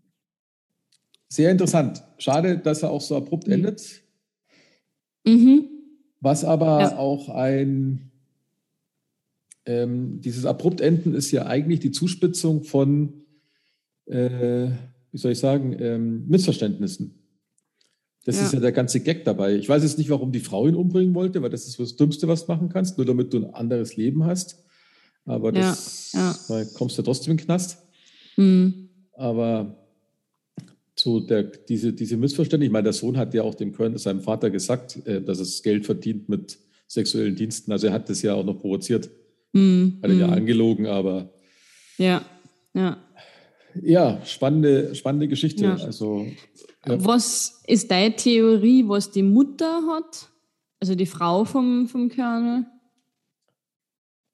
[1.28, 2.02] sehr interessant.
[2.18, 3.52] Schade, dass er auch so abrupt Mhm.
[3.54, 4.02] endet.
[5.26, 5.68] Mhm.
[6.20, 6.98] Was aber Ja.
[6.98, 8.11] auch ein,
[9.66, 13.24] ähm, dieses Abruptenden ist ja eigentlich die Zuspitzung von,
[14.06, 14.68] äh,
[15.12, 17.14] wie soll ich sagen, ähm, Missverständnissen.
[18.24, 18.42] Das Ja.
[18.46, 19.54] ist ja der ganze Gag dabei.
[19.56, 22.28] Ich weiß jetzt nicht, warum die Frau ihn umbringen wollte, weil das ist das Dümmste,
[22.28, 24.62] was du machen kannst, nur damit du ein anderes Leben hast.
[25.26, 26.35] Aber Ja, das, ja.
[26.48, 27.78] da kommst du trotzdem in den Knast.
[28.37, 28.88] Mhm.
[29.14, 29.76] Aber
[30.96, 34.20] so der, diese, diese Missverständnisse, ich meine, der Sohn hat ja auch dem Colonel, seinem
[34.20, 37.72] Vater gesagt, äh, dass es Geld verdient mit sexuellen Diensten.
[37.72, 39.09] Also er hat das ja auch noch provoziert,
[39.52, 39.98] Mhm.
[40.02, 40.33] hat er ja Mhm.
[40.33, 41.33] angelogen, aber
[41.98, 42.24] Ja,
[42.74, 42.96] ja.
[43.83, 45.64] ja, spannende, spannende Geschichte.
[45.64, 45.74] Ja.
[45.76, 46.26] Also
[46.87, 47.04] Ja.
[47.04, 50.28] Was ist deine Theorie, was die Mutter hat?
[50.80, 52.64] Also die Frau vom, vom Colonel?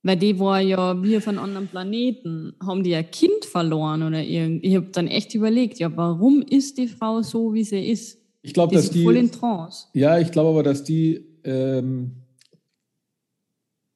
[0.07, 2.55] Weil die war ja wie auf einem anderen Planeten.
[2.65, 4.65] Haben die ein Kind verloren oder irgend?
[4.65, 8.19] Ich habe dann echt überlegt, ja, warum ist die Frau so, wie sie ist?
[8.41, 9.89] ich glaube, dass ist die, voll in Trance.
[9.95, 12.13] ja, ich glaube aber, dass die ähm,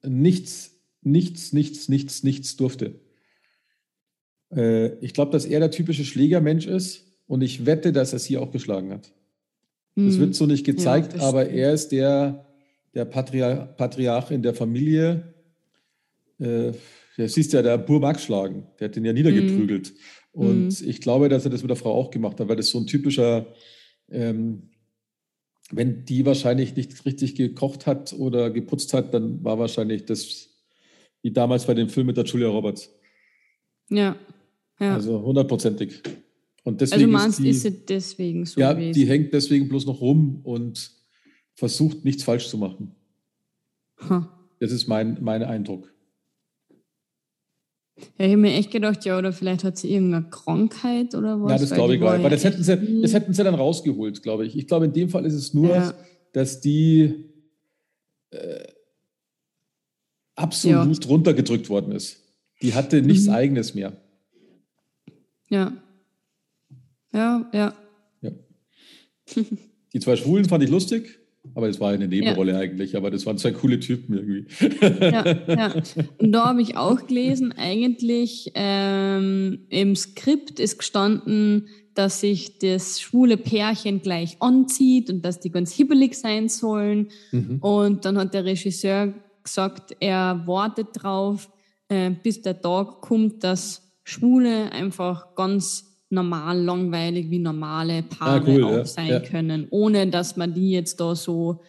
[0.03, 0.71] nichts,
[1.01, 2.99] nichts, nichts, nichts, nichts durfte.
[4.53, 8.37] Äh, ich glaube, dass er der typische Schlägermensch ist und ich wette, dass er sie
[8.37, 9.13] auch geschlagen hat.
[9.95, 10.19] Das Hm.
[10.19, 12.45] wird so nicht gezeigt, das aber er ist der,
[12.93, 15.30] der Patria Patriarch in der Familie.
[16.41, 16.73] Äh,
[17.17, 18.67] ja, siehst ja, der Bur mag schlagen.
[18.79, 19.93] Der hat den ja niedergeprügelt.
[20.31, 22.79] Und ich glaube, dass er das mit der Frau auch gemacht hat, weil das so
[22.79, 23.47] ein typischer,
[24.09, 24.69] ähm,
[25.71, 30.49] wenn die wahrscheinlich nicht richtig gekocht hat oder geputzt hat, dann war wahrscheinlich das
[31.21, 32.89] wie damals bei dem Film mit der Julia Roberts.
[33.89, 34.15] Ja,
[34.79, 34.95] ja.
[34.95, 36.01] Also, Also hundertprozentig.
[36.63, 38.93] Und deswegen meinst, ist, die, ist sie deswegen so ja, gewesen?
[38.93, 40.91] die hängt deswegen bloß noch rum und
[41.55, 42.95] versucht nichts falsch zu machen.
[44.09, 44.47] Ha.
[44.59, 45.91] Das ist mein, mein Eindruck.
[48.17, 51.51] Ja, ich habe mir echt gedacht, ja, oder vielleicht hat sie irgendeine Krankheit oder was.
[51.51, 52.23] ja, das glaube ich gar nicht.
[52.23, 54.55] Weil ja das hätten, sie, das hätten sie dann rausgeholt, glaube ich.
[54.57, 55.93] Ich glaube, in dem Fall ist es nur, Ja.
[56.33, 57.25] dass die
[58.31, 58.63] äh,
[60.35, 62.17] absolut runtergedrückt worden ist.
[62.61, 63.33] Die hatte nichts Mhm.
[63.33, 63.93] Eigenes mehr.
[65.49, 65.73] Ja.
[67.13, 67.75] Ja, ja.
[68.21, 68.31] Ja.
[69.93, 71.19] Die zwei Schwulen fand ich lustig,
[71.53, 72.95] aber das war eine Nebenrolle eigentlich.
[72.95, 74.45] Aber das waren zwei coole Typen irgendwie.
[75.01, 75.73] ja, ja.
[76.17, 83.01] Und da habe ich auch gelesen, eigentlich ähm, im Skript ist gestanden, dass sich das
[83.01, 87.09] schwule Pärchen gleich anzieht und dass die ganz hibbelig sein sollen.
[87.31, 87.59] Mhm.
[87.59, 91.49] Und dann hat der Regisseur gesagt, er wartet drauf,
[91.89, 98.43] äh, bis der Tag kommt, dass Schwule einfach ganz normal, langweilig wie normale Paare Ah,
[98.47, 99.19] cool, auch ja, sein ja.
[99.19, 101.61] können, ohne dass man die jetzt da so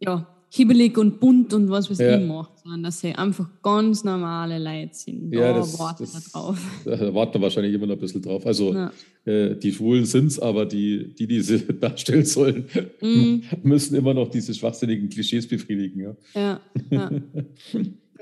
[0.00, 2.18] ja, hibbelig und bunt und was weiß Ja.
[2.18, 5.32] ich macht, sondern dass sie einfach ganz normale Leute sind.
[5.32, 6.58] Ja, da das, warten das, wir drauf.
[6.84, 8.44] Da warten wir wahrscheinlich immer noch ein bisschen drauf.
[8.46, 8.92] Also Ja.
[9.24, 12.66] äh, die Schwulen sind es, aber die, die, die sie darstellen sollen,
[13.00, 13.42] Mhm.
[13.62, 16.00] müssen immer noch diese schwachsinnigen Klischees befriedigen.
[16.00, 16.16] Ja.
[16.34, 17.10] Ja, ja.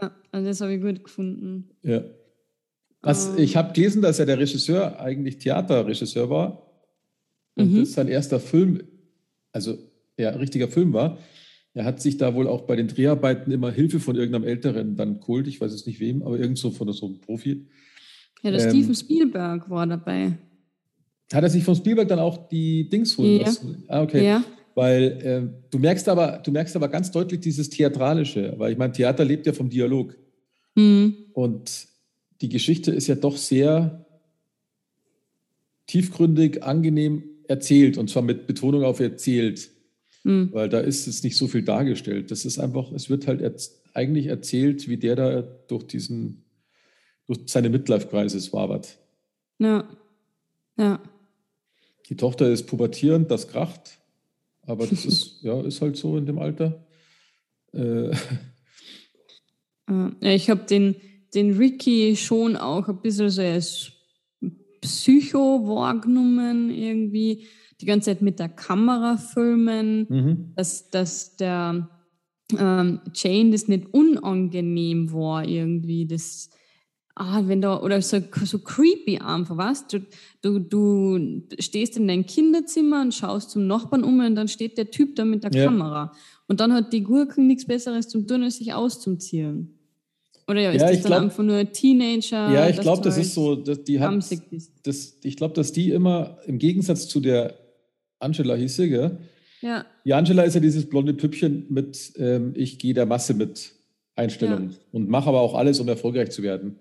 [0.01, 1.69] ja also das habe ich gut gefunden.
[1.83, 2.03] Ja.
[3.03, 3.39] Was, Ähm.
[3.39, 6.67] ich habe gelesen, dass er der Regisseur eigentlich Theaterregisseur war
[7.57, 7.79] und Mhm.
[7.81, 8.83] das sein erster Film,
[9.53, 9.79] also
[10.19, 11.19] ja, richtiger Film war.
[11.73, 15.21] Er hat sich da wohl auch bei den Dreharbeiten immer Hilfe von irgendeinem Älteren dann
[15.21, 15.47] geholt.
[15.47, 17.67] Ich weiß jetzt nicht wem, aber irgend so von so einem Profi.
[18.43, 18.71] Ja, der Ähm.
[18.71, 20.37] Steven Spielberg war dabei.
[21.33, 23.47] Hat er sich von Spielberg dann auch die Dings holen Ja.
[23.47, 23.85] lassen?
[23.89, 24.25] Ah, okay.
[24.27, 28.79] Ja, Weil ähm, du merkst aber, du merkst aber ganz deutlich dieses Theatralische, weil ich
[28.79, 30.17] meine, Theater lebt ja vom Dialog.
[30.75, 31.15] mhm.
[31.35, 31.87] Und
[32.41, 34.07] die Geschichte ist ja doch sehr
[35.87, 39.71] tiefgründig, angenehm erzählt und zwar mit Betonung auf erzählt,
[40.23, 40.51] Mhm.
[40.53, 42.31] weil da ist es nicht so viel dargestellt.
[42.31, 46.45] Das ist einfach, es wird halt erz eigentlich erzählt, wie der da durch diesen,
[47.27, 48.99] durch seine Midlife-Crisis wabert.
[49.59, 49.89] ja,
[50.79, 51.01] ja,
[52.09, 53.99] Die Tochter ist pubertierend, das kracht,
[54.63, 56.87] aber das ist, ja, ist halt so in dem Alter.
[57.73, 58.15] Äh,
[59.89, 60.95] Ja, ich habe den,
[61.35, 63.93] den Ricky schon auch ein bisschen so als
[64.81, 67.47] Psycho wahrgenommen, irgendwie
[67.81, 70.53] die ganze Zeit mit der Kamera filmen, mhm.
[70.57, 71.89] dass, dass der
[72.59, 76.07] ähm, Jane das nicht unangenehm war, irgendwie.
[76.07, 76.51] Das,
[77.15, 80.07] ah, wenn da, oder so, so creepy einfach, weißt du?
[80.43, 84.91] Du, du stehst in deinem Kinderzimmer und schaust zum Nachbarn um und dann steht der
[84.91, 85.67] Typ da mit der Ja.
[85.67, 86.13] Kamera.
[86.49, 89.80] Und dann hat die Gurken nichts Besseres zum tun, als sich auszuziehen.
[90.51, 92.53] Oder ja, ist Ja, das dann glaub- einfach nur Teenager?
[92.53, 94.15] ja, ich glaube, das halt ist so, dass die hat,
[94.83, 97.55] das, ich glaube, dass die immer im Gegensatz zu der
[98.19, 99.19] Angela hieß sie, gell?
[99.63, 103.73] Ja, Die Angela ist ja dieses blonde Püppchen mit ähm, ich gehe der Masse mit
[104.17, 104.77] Einstellung Ja.
[104.93, 106.79] und mache aber auch alles, um erfolgreich zu werden.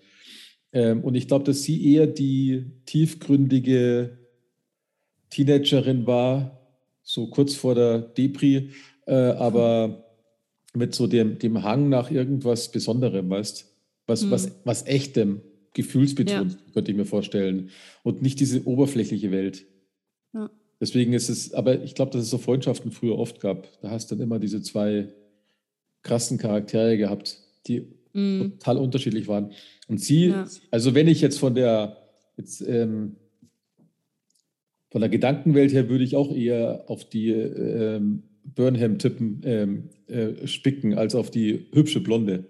[0.71, 4.17] Ähm, und ich glaube, dass sie eher die tiefgründige
[5.29, 6.60] Teenagerin war,
[7.03, 8.69] so kurz vor der Depri,
[9.08, 10.09] äh, aber
[10.79, 13.67] mit so dem, dem Hang nach irgendwas Besonderem, weißt
[14.07, 14.31] was, Hm.
[14.31, 15.41] was, was echtem,
[15.75, 17.69] gefühlsbetont, könnte ich mir vorstellen.
[18.01, 19.65] Und nicht diese oberflächliche Welt.
[20.33, 20.49] ja.
[20.81, 23.67] Deswegen ist es, aber ich glaube, dass es so Freundschaften früher oft gab.
[23.81, 25.09] Da hast du dann immer diese zwei
[26.03, 27.37] krassen Charaktere gehabt,
[27.67, 29.51] die Mm, total unterschiedlich waren.
[29.87, 30.47] Und sie, Ja.
[30.71, 31.97] also wenn ich jetzt von der,
[32.37, 33.17] jetzt, ähm,
[34.89, 38.23] von der Gedankenwelt her würde ich auch eher auf die ähm,
[38.55, 42.45] Burnham-Tippen ähm, äh, spicken, als auf die hübsche Blonde.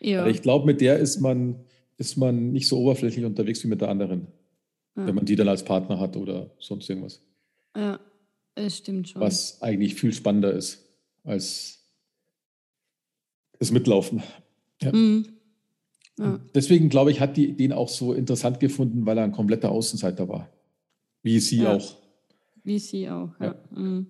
[0.00, 0.26] ja.
[0.26, 1.64] Ich glaube, mit der ist man,
[1.98, 4.28] ist man nicht so oberflächlich unterwegs wie mit der anderen,
[4.96, 5.06] ja.
[5.06, 7.22] wenn man die dann als Partner hat oder sonst irgendwas.
[7.76, 8.00] ja,
[8.54, 9.20] es stimmt schon.
[9.22, 10.84] was eigentlich viel spannender ist
[11.24, 11.78] als
[13.58, 14.22] das Mitlaufen.
[14.82, 14.92] Ja.
[14.92, 15.26] Mm,
[16.18, 16.40] ja.
[16.54, 20.28] Deswegen glaube ich, hat die den auch so interessant gefunden, weil er ein kompletter Außenseiter
[20.28, 20.50] war.
[21.22, 21.76] Wie sie Ja.
[21.76, 21.96] auch.
[22.64, 23.54] Wie sie auch, ja.
[23.76, 24.04] Ja.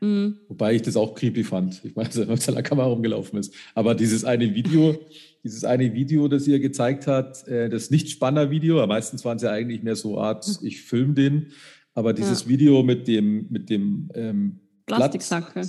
[0.00, 0.30] Mm.
[0.48, 1.80] Wobei ich das auch creepy fand.
[1.84, 3.54] Ich meine, als er mit seiner Kamera rumgelaufen ist.
[3.74, 4.96] Aber dieses eine Video,
[5.44, 9.82] dieses eine Video, das ihr gezeigt hat, äh, das Nicht-Spanner-Video, meistens waren es ja eigentlich
[9.82, 11.48] mehr so Art, ich filme den.
[11.94, 12.48] Aber dieses Ja.
[12.48, 15.62] Video mit dem, mit dem ähm, Blatt- Plastiksacke.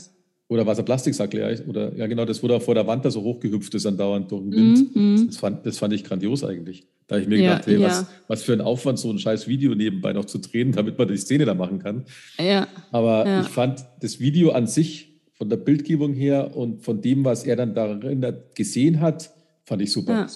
[0.48, 3.10] Oder was er Plastiksack ja, oder ja genau, das, wo er vor der Wand da
[3.10, 4.96] so hochgehüpft ist, andauernd durch den Wind.
[4.96, 5.28] Mm, mm.
[5.28, 6.86] Das, fand, das fand ich grandios eigentlich.
[7.08, 7.88] Da habe ich mir Ja, gedacht, hey, ja.
[7.88, 11.08] was, was für ein Aufwand, so ein scheiß Video nebenbei noch zu drehen, damit man
[11.08, 12.06] die Szene da machen kann.
[12.40, 13.42] Ja, Aber Ja.
[13.42, 17.56] ich fand das Video an sich, von der Bildgebung her und von dem, was er
[17.58, 19.32] dann darin gesehen hat,
[19.66, 20.28] fand ich super.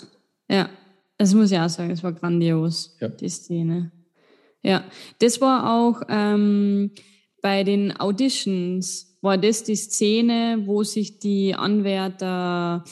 [0.49, 0.69] Ja.
[1.17, 3.07] Das muss ich auch sagen, es war grandios, Ja.
[3.09, 3.91] die Szene.
[4.63, 4.83] Ja,
[5.19, 6.91] das war auch ähm,
[7.41, 12.83] bei den Auditions, war das die Szene, wo sich die Anwärter,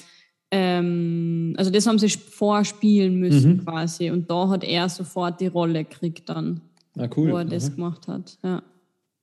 [0.52, 3.64] ähm, also das haben sie sp- vorspielen müssen Mhm.
[3.66, 6.62] quasi und da hat er sofort die Rolle gekriegt dann,
[6.96, 7.32] Na cool.
[7.32, 7.76] wo er das Aha.
[7.76, 8.38] gemacht hat.
[8.44, 8.64] Ja.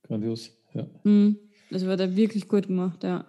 [0.02, 0.50] Grandios.
[0.74, 0.86] Ja.
[1.04, 1.36] Mhm.
[1.70, 3.24] Das wird er wirklich gut gemacht, ja.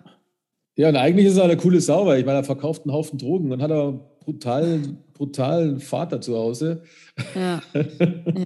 [0.75, 3.17] ja, und eigentlich ist er eine coole Sau, weil ich meine, er verkauft einen Haufen
[3.17, 6.83] Drogen und hat aber einen brutalen, brutalen Vater zu Hause.
[7.33, 7.61] Ja,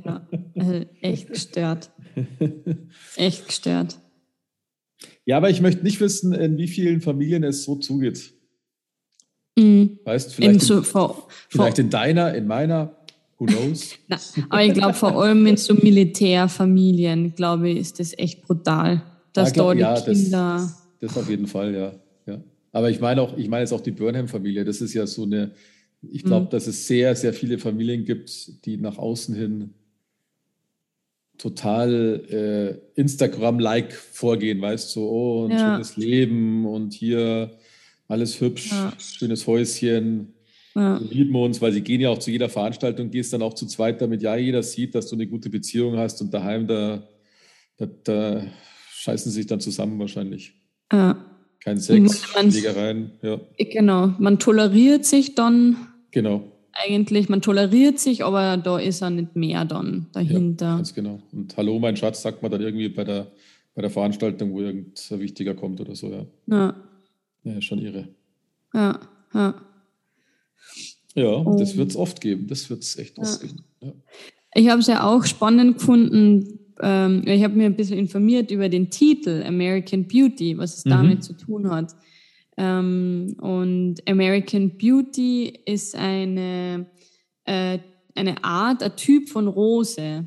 [0.06, 0.28] ja.
[0.58, 1.90] Also echt gestört.
[3.16, 3.98] Echt gestört.
[5.30, 8.34] Ja, aber ich möchte nicht wissen, in wie vielen Familien es so zugeht.
[9.56, 10.00] Mhm.
[10.04, 12.96] Weißt vielleicht, so, in, vor, vor, vielleicht in deiner, in meiner,
[13.38, 13.92] who knows?
[14.08, 14.18] na,
[14.50, 19.04] aber ich glaube, vor allem in so Militärfamilien, glaube ich, ist das echt brutal,
[19.34, 20.76] dass Ja, glaub- da die ja, das- Kinder.
[21.00, 21.94] Das auf jeden Fall, ja.
[22.26, 22.44] ja.
[22.72, 24.66] Aber ich meine auch, ich meine jetzt auch die Burnham-Familie.
[24.66, 25.52] Das ist ja so eine,
[26.02, 26.50] ich glaube, Mhm.
[26.50, 29.76] dass es sehr, sehr viele Familien gibt, die nach außen hin
[31.40, 35.74] total äh, Instagram-like vorgehen, weißt du, so, oh, ein ja.
[35.74, 37.52] schönes Leben und hier
[38.08, 38.94] alles hübsch, ja.
[39.00, 40.34] schönes Häuschen.
[40.76, 41.00] Ja.
[41.00, 43.66] Wir lieben uns, weil sie gehen ja auch zu jeder Veranstaltung, gehst dann auch zu
[43.66, 47.08] zweit, damit ja jeder sieht, dass du eine gute Beziehung hast und daheim da,
[47.78, 48.44] da, da
[48.92, 50.54] scheißen sie sich dann zusammen wahrscheinlich.
[50.92, 51.26] Ja.
[51.62, 53.40] Kein Sex, Schlägereien, ja.
[53.58, 55.76] Genau, man toleriert sich dann.
[56.12, 56.52] Genau.
[56.82, 60.66] Eigentlich, man toleriert sich, aber da ist er nicht mehr dann dahinter.
[60.66, 61.22] Ja, ganz genau.
[61.34, 63.28] Und Hallo, mein Schatz, sagt man dann irgendwie bei der,
[63.76, 66.26] bei der Veranstaltung, wo irgendein Wichtiger kommt oder so, ja.
[66.48, 66.76] Ja.
[67.44, 68.08] Ja, schon irre.
[68.74, 69.00] Ja,
[69.34, 69.56] ja.
[71.16, 71.58] Ja, oh.
[71.58, 72.48] das wird es oft geben.
[72.48, 73.24] Das wird es echt ja.
[73.24, 73.64] oft geben.
[73.82, 73.92] Ja.
[74.54, 76.60] Ich habe es ja auch spannend gefunden.
[76.82, 80.90] Ähm, ich habe mir ein bisschen informiert über den Titel American Beauty, was es mhm.
[80.92, 81.96] damit zu tun hat.
[82.60, 86.86] Ähm, und American Beauty ist eine,
[87.46, 87.80] äh,
[88.16, 90.26] eine Art, ein Typ von Rose.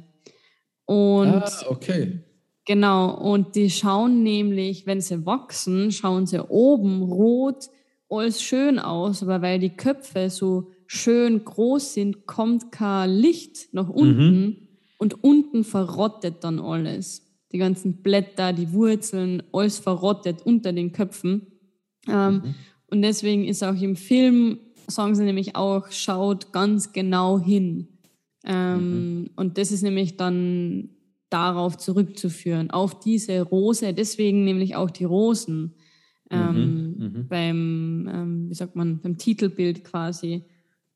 [0.87, 2.21] Und ah, okay.
[2.65, 7.69] Genau, und die schauen nämlich, wenn sie wachsen, schauen sie oben rot
[8.13, 13.89] alles schön aus, aber weil die Köpfe so schön groß sind, kommt kein Licht nach
[13.89, 14.57] unten mhm.
[14.99, 17.23] und unten verrottet dann alles.
[17.53, 21.52] Die ganzen Blätter, die Wurzeln, alles verrottet unter den Köpfen.
[22.09, 22.55] Ähm, mhm.
[22.91, 27.89] Und deswegen ist auch im Film, sagen sie nämlich auch, schaut ganz genau hin.
[28.45, 29.31] Ähm, mhm.
[29.37, 30.91] Und das ist nämlich dann
[31.31, 35.75] darauf zurückzuführen, auf diese Rose, deswegen nämlich auch die Rosen
[36.31, 37.29] ähm, mhm, mhm.
[37.29, 40.45] beim, ähm, wie sagt man, beim Titelbild quasi.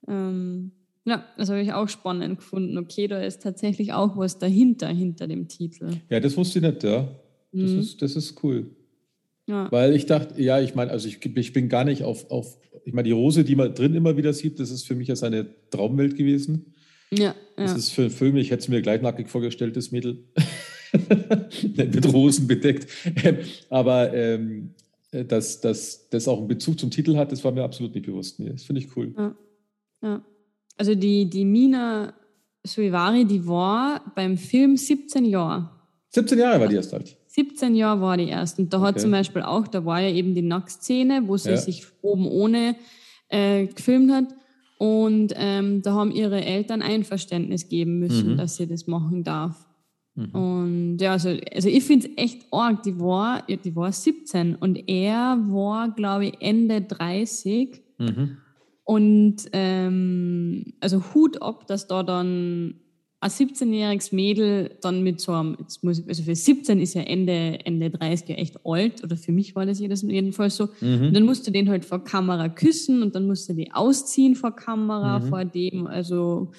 [0.07, 0.73] Ähm,
[1.05, 2.77] ja, das habe ich auch spannend gefunden.
[2.79, 5.91] Okay, da ist tatsächlich auch was dahinter, hinter dem Titel.
[6.11, 7.09] Ja, das wusste ich nicht, ja.
[7.53, 7.79] Das, mhm.
[7.79, 8.71] ist, das ist cool.
[9.47, 9.71] Ja.
[9.71, 12.93] Weil ich dachte, ja, ich meine, also ich, ich bin gar nicht auf, auf, ich
[12.93, 15.47] meine, die Rose, die man drin immer wieder sieht, das ist für mich ja seine
[15.71, 16.75] Traumwelt gewesen.
[17.13, 17.77] Ja, das ja.
[17.77, 20.25] ist für einen Film, ich hätte es mir gleich nackig vorgestellt, das Mädel.
[21.77, 22.87] mit Rosen bedeckt.
[23.71, 24.75] Aber ähm,
[25.11, 28.39] dass, dass das auch einen Bezug zum Titel hat, das war mir absolut nicht bewusst.
[28.41, 29.15] Nee, das finde ich cool.
[29.17, 29.37] Ja.
[30.03, 30.25] ja.
[30.77, 32.15] Also die, die Mina
[32.65, 35.71] Suivari, die war beim Film 17 Jahre.
[36.11, 37.17] 17 Jahre war die erst alt.
[37.37, 38.59] 17 Jahre war die erst.
[38.59, 38.87] Und da okay.
[38.87, 41.57] hat zum Beispiel auch, da war ja eben die Nacktszene, wo sie ja.
[41.59, 42.77] sich oben ohne
[43.29, 44.25] äh, gefilmt hat.
[44.79, 48.37] Und ähm, da haben ihre Eltern Einverständnis geben müssen, mhm.
[48.39, 49.67] dass sie das machen darf.
[50.15, 50.31] Mhm.
[50.31, 52.83] Und ja, also, also ich finde es echt arg.
[52.85, 57.83] Die war, die war 17 und er war, glaube ich, Ende 30.
[57.99, 58.39] Mhm.
[58.83, 62.81] Und ähm, also Hut ab, dass da dann
[63.27, 67.03] ein 17-jähriges Mädel dann mit so einem, jetzt muss ich, also für 17 ist ja
[67.03, 70.69] Ende, Ende 30 ja echt alt, oder für mich war das jedenfalls so.
[70.81, 71.09] Mhm.
[71.09, 74.35] Und dann musst du den halt vor Kamera küssen und dann musst du die ausziehen
[74.35, 75.29] vor Kamera, mhm.
[75.29, 75.87] vor dem.
[75.87, 76.53] Also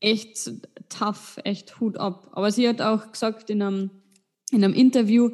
[0.00, 0.50] echt
[0.88, 2.30] tough, echt Hut ab.
[2.32, 3.90] Aber sie hat auch gesagt in einem,
[4.50, 5.30] in einem Interview,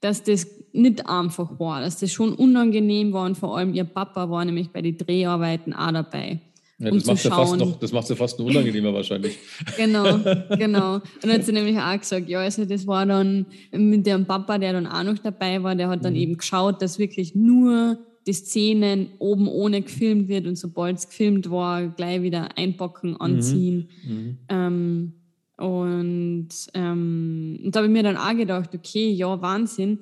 [0.00, 4.30] dass das nicht einfach war, dass das schon unangenehm war und vor allem ihr Papa
[4.30, 6.40] war nämlich bei den Dreharbeiten auch dabei.
[6.82, 9.38] Ja, das, um macht ja fast noch, das macht ja fast noch unangenehmer wahrscheinlich.
[9.76, 10.18] genau,
[10.58, 10.94] genau.
[10.94, 14.58] Und dann hat sie nämlich auch gesagt, ja, also das war dann mit dem Papa,
[14.58, 16.18] der dann auch noch dabei war, der hat dann mhm.
[16.20, 21.50] eben geschaut, dass wirklich nur die Szenen oben ohne gefilmt wird und sobald es gefilmt
[21.50, 23.88] war, gleich wieder einpacken, anziehen.
[24.04, 24.14] Mhm.
[24.14, 24.38] Mhm.
[24.48, 25.12] Ähm,
[25.58, 30.00] und, ähm, und da habe ich mir dann auch gedacht, okay, ja, Wahnsinn,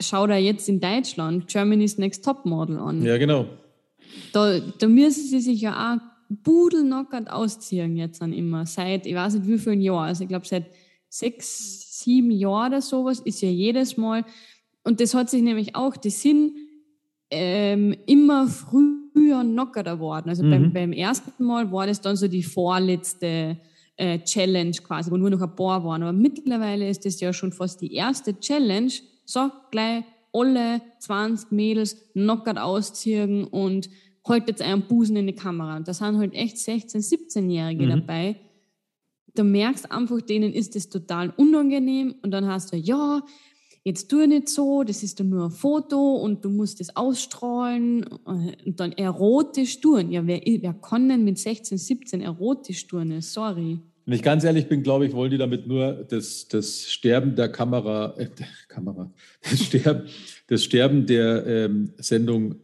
[0.00, 3.02] schau da jetzt in Deutschland Germany's Next Top Model an.
[3.02, 3.46] Ja, genau.
[4.32, 8.66] Da, da müssen sie sich ja auch pudelnockert ausziehen jetzt dann immer.
[8.66, 10.66] Seit, ich weiß nicht wie vielen Jahren, also ich glaube seit
[11.08, 14.24] sechs, sieben Jahren oder sowas ist ja jedes Mal.
[14.84, 16.52] Und das hat sich nämlich auch, die sind
[17.30, 20.28] ähm, immer früher knockerer geworden.
[20.28, 20.50] Also mhm.
[20.50, 23.58] beim, beim ersten Mal war das dann so die vorletzte
[23.96, 26.02] äh, Challenge quasi, wo nur noch ein paar waren.
[26.02, 28.92] Aber mittlerweile ist das ja schon fast die erste Challenge.
[29.24, 33.88] So, gleich alle 20 Mädels knockert ausziehen und
[34.28, 35.76] haltet einen Busen in die Kamera.
[35.76, 37.90] Und da sind halt echt 16-, 17-Jährige mhm.
[37.90, 38.36] dabei.
[39.34, 43.22] Du merkst einfach, denen ist das total unangenehm und dann hast du, ja,
[43.84, 48.80] jetzt tu nicht so, das ist nur ein Foto und du musst es ausstrahlen und
[48.80, 50.10] dann erotisch tun.
[50.10, 53.20] Ja, wer, wer kann denn mit 16, 17 erotisch tun?
[53.20, 53.80] Sorry.
[54.10, 57.48] Wenn ich ganz ehrlich bin, glaube ich, wollen die damit nur das, das Sterben der
[57.48, 59.12] Kamera, äh, der Kamera,
[59.48, 60.08] das Sterben,
[60.48, 62.56] das Sterben der ähm, Sendung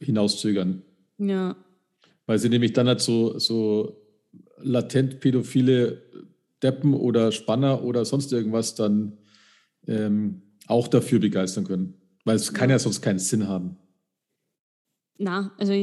[0.00, 0.82] hinauszögern.
[1.18, 1.54] Ja.
[2.26, 3.96] Weil sie nämlich dann halt so, so
[4.58, 6.02] latent pädophile
[6.64, 9.18] Deppen oder Spanner oder sonst irgendwas dann
[9.86, 11.94] ähm, auch dafür begeistern können.
[12.24, 13.76] Weil es kann ja sonst keinen Sinn haben.
[15.16, 15.74] Na, also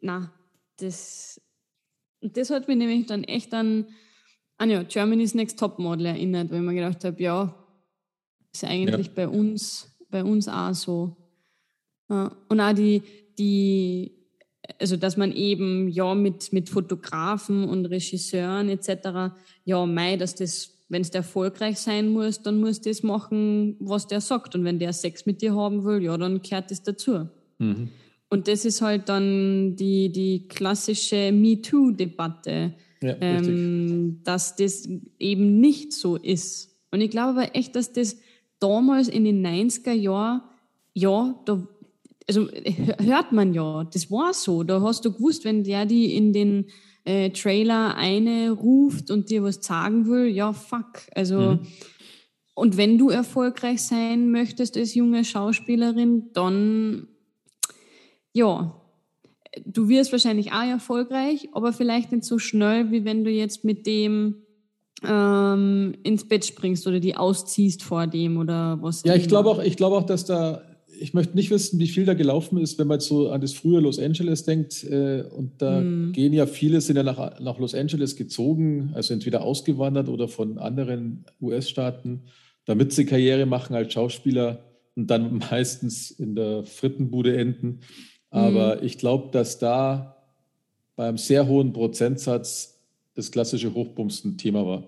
[0.00, 0.32] na,
[0.78, 1.42] das,
[2.22, 3.88] das hat mich nämlich dann echt dann
[4.58, 7.54] an ja, Germany's Next Topmodel erinnert, weil ich mir gedacht habe, ja,
[8.52, 9.12] ist ja eigentlich ja.
[9.14, 11.16] bei uns, bei uns auch so.
[12.08, 13.02] Und auch die,
[13.38, 14.12] die,
[14.80, 19.34] also dass man eben ja mit, mit Fotografen und Regisseuren etc.
[19.64, 24.20] ja mei, dass das, wenn es erfolgreich sein muss, dann muss das machen, was der
[24.20, 24.54] sagt.
[24.54, 27.28] Und wenn der Sex mit dir haben will, ja, dann kehrt das dazu.
[27.58, 27.90] Mhm.
[28.28, 34.88] Und das ist halt dann die, die klassische MeToo-Debatte, ja, ähm, dass das
[35.18, 36.70] eben nicht so ist.
[36.90, 38.16] Und ich glaube aber echt, dass das
[38.58, 40.42] damals in den 90er Jahren,
[40.94, 41.66] ja, da
[42.28, 42.48] also
[42.98, 44.62] hört man ja, das war so.
[44.62, 46.66] Da hast du gewusst, wenn der die in den
[47.04, 51.02] äh, Trailer eine ruft und dir was sagen will, ja, fuck.
[51.14, 51.60] Also, mhm.
[52.54, 57.06] und wenn du erfolgreich sein möchtest als junge Schauspielerin, dann,
[58.32, 58.80] ja,
[59.64, 63.86] du wirst wahrscheinlich auch erfolgreich, aber vielleicht nicht so schnell, wie wenn du jetzt mit
[63.86, 64.36] dem
[65.06, 69.02] ähm, ins Bett springst oder die ausziehst vor dem oder was.
[69.04, 70.62] Ja, ich glaube auch, ich glaube auch, dass da
[71.00, 73.52] ich möchte nicht wissen, wie viel da gelaufen ist, wenn man jetzt so an das
[73.52, 74.84] frühe Los Angeles denkt.
[74.84, 76.12] Äh, und da mm.
[76.12, 80.58] gehen ja viele, sind ja nach, nach Los Angeles gezogen, also entweder ausgewandert oder von
[80.58, 82.22] anderen US-Staaten,
[82.64, 87.80] damit sie Karriere machen als Schauspieler und dann meistens in der Frittenbude enden.
[88.36, 88.84] Aber mm.
[88.84, 90.16] ich glaube, dass da
[90.94, 92.78] beim sehr hohen Prozentsatz
[93.14, 94.84] das klassische Hochbumsen Thema war.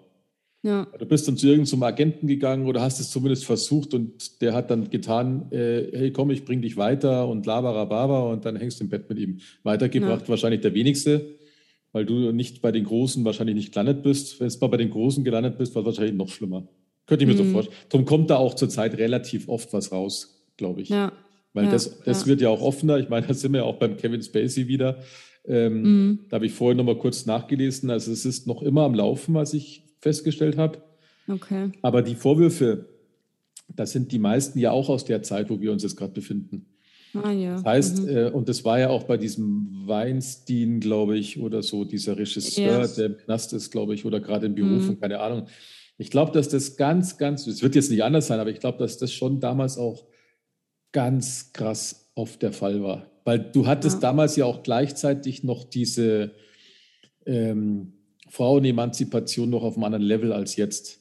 [0.63, 0.87] Ja.
[0.99, 4.71] Du bist dann zu irgendeinem Agenten gegangen oder hast es zumindest versucht und der hat
[4.71, 8.85] dann getan, äh, hey komm, ich bring dich weiter und labarababa und dann hängst du
[8.85, 9.39] im Bett mit ihm.
[9.63, 10.29] Weitergebracht ja.
[10.29, 11.37] wahrscheinlich der wenigste,
[11.93, 14.41] weil du nicht bei den Großen wahrscheinlich nicht gelandet bist.
[14.41, 16.67] Wenn du mal bei den Großen gelandet bist, war es wahrscheinlich noch schlimmer.
[17.07, 17.47] Könnte ich mir mhm.
[17.47, 17.79] so vorstellen.
[17.89, 20.91] Darum kommt da auch zurzeit relativ oft was raus, glaube ich.
[20.91, 21.13] Ja.
[21.59, 22.99] Weil ja, das, das wird ja auch offener.
[22.99, 24.99] Ich meine, da sind wir ja auch beim Kevin Spacey wieder.
[25.45, 26.19] Ähm, mhm.
[26.29, 27.91] Da habe ich vorhin noch mal kurz nachgelesen.
[27.91, 30.79] Also es ist noch immer am Laufen, was ich festgestellt habe.
[31.27, 31.73] Okay.
[31.83, 32.87] Aber die Vorwürfe,
[33.75, 36.67] das sind die meisten ja auch aus der Zeit, wo wir uns jetzt gerade befinden.
[37.13, 37.55] Ah, ja.
[37.57, 38.09] Das heißt, mhm.
[38.09, 42.83] äh, und das war ja auch bei diesem Weinstein, glaube ich, oder so, dieser Regisseur,
[42.83, 42.95] yes.
[42.95, 45.01] der im Knast ist, glaube ich, oder gerade im Beruf mhm.
[45.01, 45.49] keine Ahnung.
[45.97, 48.79] Ich glaube, dass das ganz, ganz, es wird jetzt nicht anders sein, aber ich glaube,
[48.79, 50.05] dass das schon damals auch
[50.93, 53.11] ganz krass oft der Fall war.
[53.25, 54.01] Weil du hattest ja.
[54.01, 56.33] damals ja auch gleichzeitig noch diese,
[57.27, 57.93] ähm,
[58.29, 61.01] Frauenemanzipation noch auf einem anderen Level als jetzt.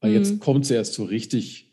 [0.00, 0.16] Weil mhm.
[0.16, 1.72] jetzt kommt sie erst so richtig.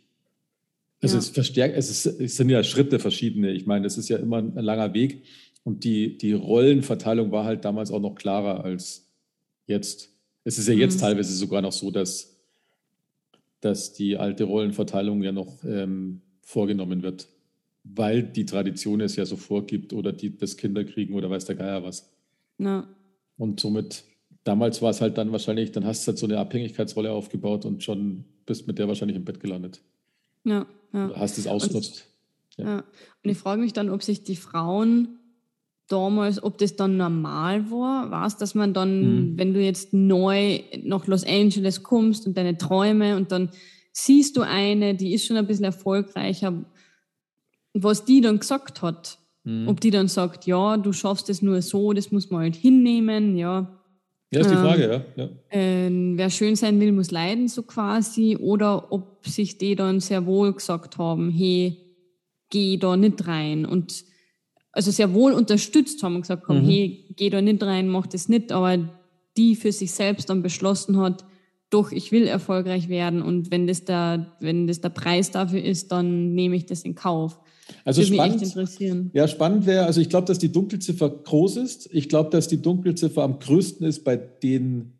[1.01, 1.19] Also ja.
[1.19, 3.51] es verstärkt, es, ist, es sind ja Schritte verschiedene.
[3.51, 5.23] Ich meine, es ist ja immer ein langer Weg.
[5.63, 9.07] Und die, die Rollenverteilung war halt damals auch noch klarer als
[9.67, 10.09] jetzt.
[10.43, 11.01] Es ist ja jetzt mhm.
[11.01, 12.37] teilweise sogar noch so, dass,
[13.61, 17.27] dass die alte Rollenverteilung ja noch ähm, vorgenommen wird,
[17.93, 21.83] weil die Tradition es ja so vorgibt oder die, das Kinderkriegen oder weiß der Geier
[21.83, 22.11] was.
[22.57, 22.87] Ja.
[23.37, 24.03] Und somit
[24.43, 27.83] damals war es halt dann wahrscheinlich, dann hast du halt so eine Abhängigkeitsrolle aufgebaut und
[27.83, 29.81] schon bist mit der wahrscheinlich im Bett gelandet.
[30.43, 31.07] Ja, ja.
[31.07, 32.07] Oder hast es ausgenutzt.
[32.57, 32.71] Und, ja.
[32.77, 32.83] ja.
[33.23, 35.19] Und ich frage mich dann, ob sich die Frauen
[35.87, 39.37] damals, ob das dann normal war, war es, dass man dann, mhm.
[39.37, 43.49] wenn du jetzt neu nach Los Angeles kommst und deine Träume und dann
[43.91, 46.65] siehst du eine, die ist schon ein bisschen erfolgreicher,
[47.83, 49.19] was die dann gesagt hat.
[49.43, 49.67] Mhm.
[49.67, 53.37] Ob die dann sagt, ja, du schaffst es nur so, das muss man halt hinnehmen,
[53.37, 53.71] ja.
[54.31, 55.23] Ja, ist die Frage, ähm, ja.
[55.23, 55.29] ja.
[55.49, 58.37] Äh, wer schön sein will, muss leiden, so quasi.
[58.37, 61.77] Oder ob sich die dann sehr wohl gesagt haben, hey,
[62.49, 63.65] geh da nicht rein.
[63.65, 64.03] Und
[64.71, 66.69] also sehr wohl unterstützt haben und gesagt haben, mhm.
[66.69, 68.51] hey, geh da nicht rein, mach das nicht.
[68.51, 68.77] Aber
[69.37, 71.23] die für sich selbst dann beschlossen hat,
[71.69, 73.21] doch, ich will erfolgreich werden.
[73.21, 76.95] Und wenn das der, wenn das der Preis dafür ist, dann nehme ich das in
[76.95, 77.39] Kauf.
[77.83, 79.11] Also Würde spannend, mich echt interessieren.
[79.13, 81.89] Ja, spannend wäre, also ich glaube, dass die Dunkelziffer groß ist.
[81.91, 84.93] Ich glaube, dass die Dunkelziffer am größten ist bei den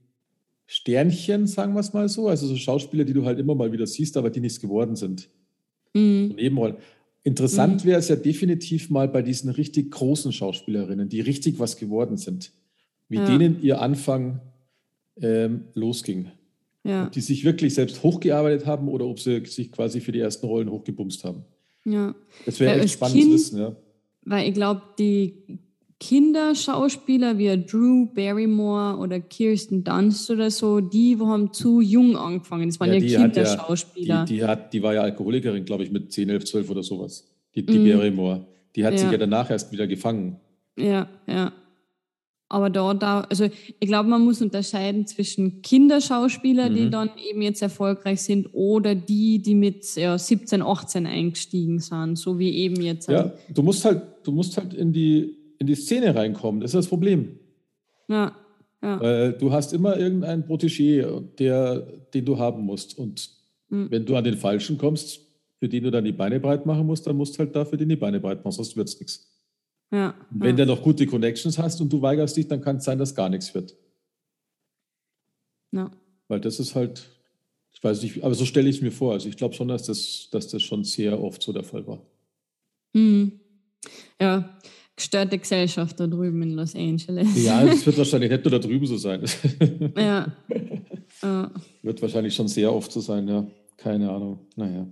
[0.68, 2.28] Sternchen, sagen wir es mal so.
[2.28, 5.30] Also so Schauspieler, die du halt immer mal wieder siehst, aber die nichts geworden sind.
[5.94, 6.34] Mhm.
[6.36, 6.78] Nebenrollen.
[7.24, 7.90] Interessant mhm.
[7.90, 12.52] wäre es ja definitiv mal bei diesen richtig großen Schauspielerinnen, die richtig was geworden sind.
[13.10, 13.26] Wie ja.
[13.26, 14.42] denen ihr Anfang
[15.22, 16.32] ähm, losging.
[16.84, 17.06] Ja.
[17.06, 20.46] Ob die sich wirklich selbst hochgearbeitet haben oder ob sie sich quasi für die ersten
[20.46, 21.46] Rollen hochgebumst haben.
[21.86, 22.16] Ja.
[22.46, 23.76] Das wäre echt spannend kind, zu wissen, ja.
[24.24, 25.60] Weil ich glaube, die
[26.00, 32.68] Kinderschauspieler wie Drew Barrymore oder Kirsten Dunst oder so, die haben zu jung angefangen.
[32.68, 34.16] Das waren ja, ja Kinderschauspieler.
[34.16, 36.84] Ja, die, die, hat, die war ja Alkoholikerin, glaube ich, mit 10, 11, 12 oder
[36.84, 37.32] sowas.
[37.56, 37.86] Die, die mm.
[37.88, 38.46] Barrymore.
[38.76, 39.00] Die hat ja.
[39.00, 40.38] sich ja danach erst wieder gefangen.
[40.78, 41.54] Ja, ja.
[42.48, 46.76] Aber da, da, also ich glaube, man muss unterscheiden zwischen Kinderschauspieler, mhm.
[46.76, 52.18] die dann eben jetzt erfolgreich sind, oder die, die mit ja, 17, 18 eingestiegen sind,
[52.18, 53.10] so wie eben jetzt.
[53.10, 56.76] Ja, du musst halt, du musst halt in die, in die Szene reinkommen, das ist
[56.76, 57.40] das Problem.
[58.08, 58.36] Ja.
[58.84, 59.02] ja.
[59.02, 61.80] Weil du hast immer irgendeinen Protégé, der,
[62.14, 62.98] den du haben musst.
[63.00, 63.28] Und
[63.70, 63.90] mhm.
[63.90, 65.20] wenn du an den Falschen kommst,
[65.58, 67.96] für den du dann die Beine breit machen musst, dann musst du halt dafür die
[67.96, 69.35] Beine breit machen, sonst wird es nichts.
[69.92, 70.16] Ja.
[70.30, 70.66] Wenn ja.
[70.66, 73.30] du noch gute Connections hast und du weigerst dich, dann kann es sein, dass gar
[73.30, 73.76] nichts wird.
[75.72, 75.92] Ja.
[76.28, 77.08] Weil das ist halt,
[77.74, 79.14] ich weiß nicht, aber so stelle ich es mir vor.
[79.14, 82.02] Also ich glaube schon, dass das, dass das schon sehr oft so der Fall war.
[82.94, 83.40] Mhm.
[84.20, 84.58] Ja,
[84.96, 87.44] gestörte Gesellschaft da drüben in Los Angeles.
[87.44, 89.24] Ja, es wird wahrscheinlich nicht nur da drüben so sein.
[89.98, 90.34] ja.
[91.22, 91.52] ja.
[91.84, 93.46] Wird wahrscheinlich schon sehr oft so sein, ja.
[93.78, 94.40] Keine Ahnung.
[94.56, 94.88] Naja.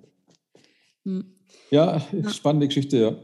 [1.06, 1.26] Hm.
[1.72, 3.16] Ja, spannende Geschichte, ja.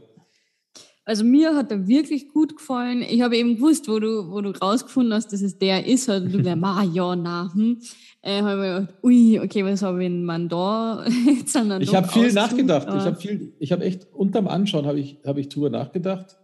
[1.04, 3.02] Also mir hat er wirklich gut gefallen.
[3.02, 6.08] Ich habe eben gewusst, wo du, wo du rausgefunden hast, dass es der ist.
[6.08, 7.80] Und du gesagt, ah, ja, na, hm.
[8.22, 12.32] Äh, habe mir gedacht, ui, okay, was habe ich man da jetzt Ich habe viel
[12.32, 12.86] nachgedacht.
[12.88, 16.36] Ich habe viel, ich habe echt unterm Anschauen habe ich, habe ich drüber nachgedacht,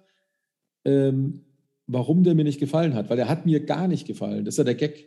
[0.87, 1.43] ähm,
[1.87, 4.47] warum der mir nicht gefallen hat, weil er hat mir gar nicht gefallen.
[4.47, 5.07] Das ist ja der Gag.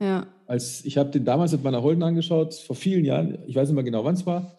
[0.00, 0.26] Ja.
[0.46, 3.38] Als ich habe den damals mit meiner Holden angeschaut vor vielen Jahren.
[3.46, 4.58] Ich weiß nicht mehr genau, wann es war.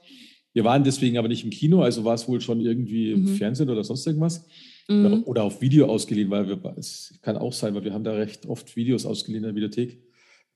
[0.60, 3.28] Wir waren deswegen aber nicht im Kino, also war es wohl schon irgendwie mhm.
[3.30, 4.46] im Fernsehen oder sonst irgendwas.
[4.90, 5.24] Mhm.
[5.24, 8.46] Oder auf Video ausgeliehen, weil wir, es kann auch sein, weil wir haben da recht
[8.46, 10.02] oft Videos ausgeliehen in der Videothek.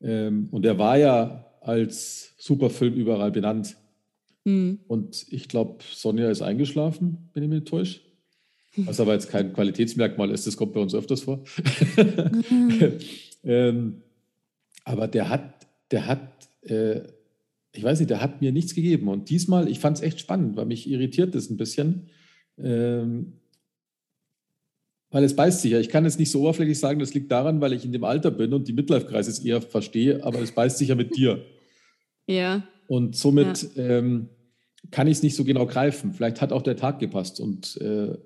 [0.02, 3.78] Ähm, und der war ja als Superfilm überall benannt.
[4.44, 4.80] Mhm.
[4.88, 8.02] Und ich glaube, Sonja ist eingeschlafen, wenn ich mich täusche.
[8.76, 11.46] Was aber jetzt kein Qualitätsmerkmal ist, das kommt bei uns öfters vor.
[12.50, 13.00] Mhm.
[13.46, 14.02] ähm,
[14.84, 16.28] aber der hat, der hat
[16.64, 17.04] äh,
[17.74, 19.08] ich weiß nicht, der hat mir nichts gegeben.
[19.08, 22.10] Und diesmal, ich fand es echt spannend, weil mich irritiert das ein bisschen.
[22.58, 23.34] Ähm,
[25.10, 25.80] weil es beißt sich ja.
[25.80, 28.32] Ich kann jetzt nicht so oberflächlich sagen, das liegt daran, weil ich in dem Alter
[28.32, 31.44] bin und die Midlife-Kreises eher verstehe, aber es beißt sich ja mit dir.
[32.26, 32.64] Ja.
[32.88, 33.84] Und somit ja.
[33.98, 34.30] ähm,
[34.92, 36.14] kann ich es nicht so genau greifen.
[36.14, 38.18] Vielleicht hat auch der Tag gepasst und äh,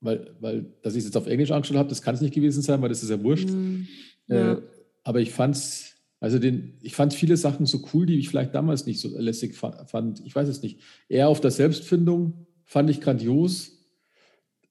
[0.00, 2.62] weil, weil, dass ich es jetzt auf Englisch angeschaut habe, das kann es nicht gewesen
[2.62, 3.50] sein, weil das ist ja wurscht.
[3.50, 3.86] Mhm.
[4.28, 4.52] Ja.
[4.54, 4.62] Äh,
[5.02, 5.93] aber ich fand es
[6.24, 9.54] also den, ich fand viele Sachen so cool, die ich vielleicht damals nicht so lässig
[9.56, 10.22] fand.
[10.24, 10.80] Ich weiß es nicht.
[11.06, 13.84] Eher auf der Selbstfindung fand ich grandios.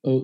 [0.02, 0.22] Äh,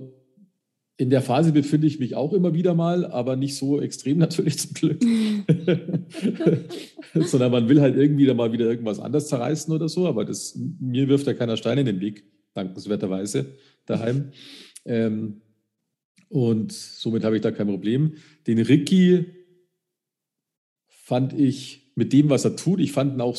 [0.97, 4.57] in der Phase befinde ich mich auch immer wieder mal, aber nicht so extrem natürlich
[4.57, 5.03] zum Glück.
[7.13, 10.07] Sondern man will halt irgendwie da mal wieder irgendwas anders zerreißen oder so.
[10.07, 12.23] Aber das, mir wirft ja keiner Stein in den Weg,
[12.55, 13.53] dankenswerterweise
[13.85, 14.31] daheim.
[14.83, 15.41] Ähm,
[16.27, 18.13] und somit habe ich da kein Problem.
[18.47, 19.38] Den Ricky
[21.09, 23.35] fand ich mit dem, was er tut, ich fand ihn auch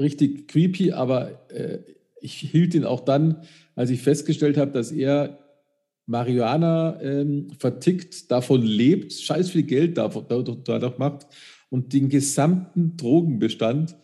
[0.00, 1.78] richtig creepy, aber äh,
[2.20, 3.42] ich hielt ihn auch dann,
[3.76, 5.38] als ich festgestellt habe, dass er
[6.06, 11.28] Marihuana ähm, vertickt, davon lebt, scheiß viel Geld davon, dadurch macht
[11.70, 13.94] und den gesamten Drogenbestand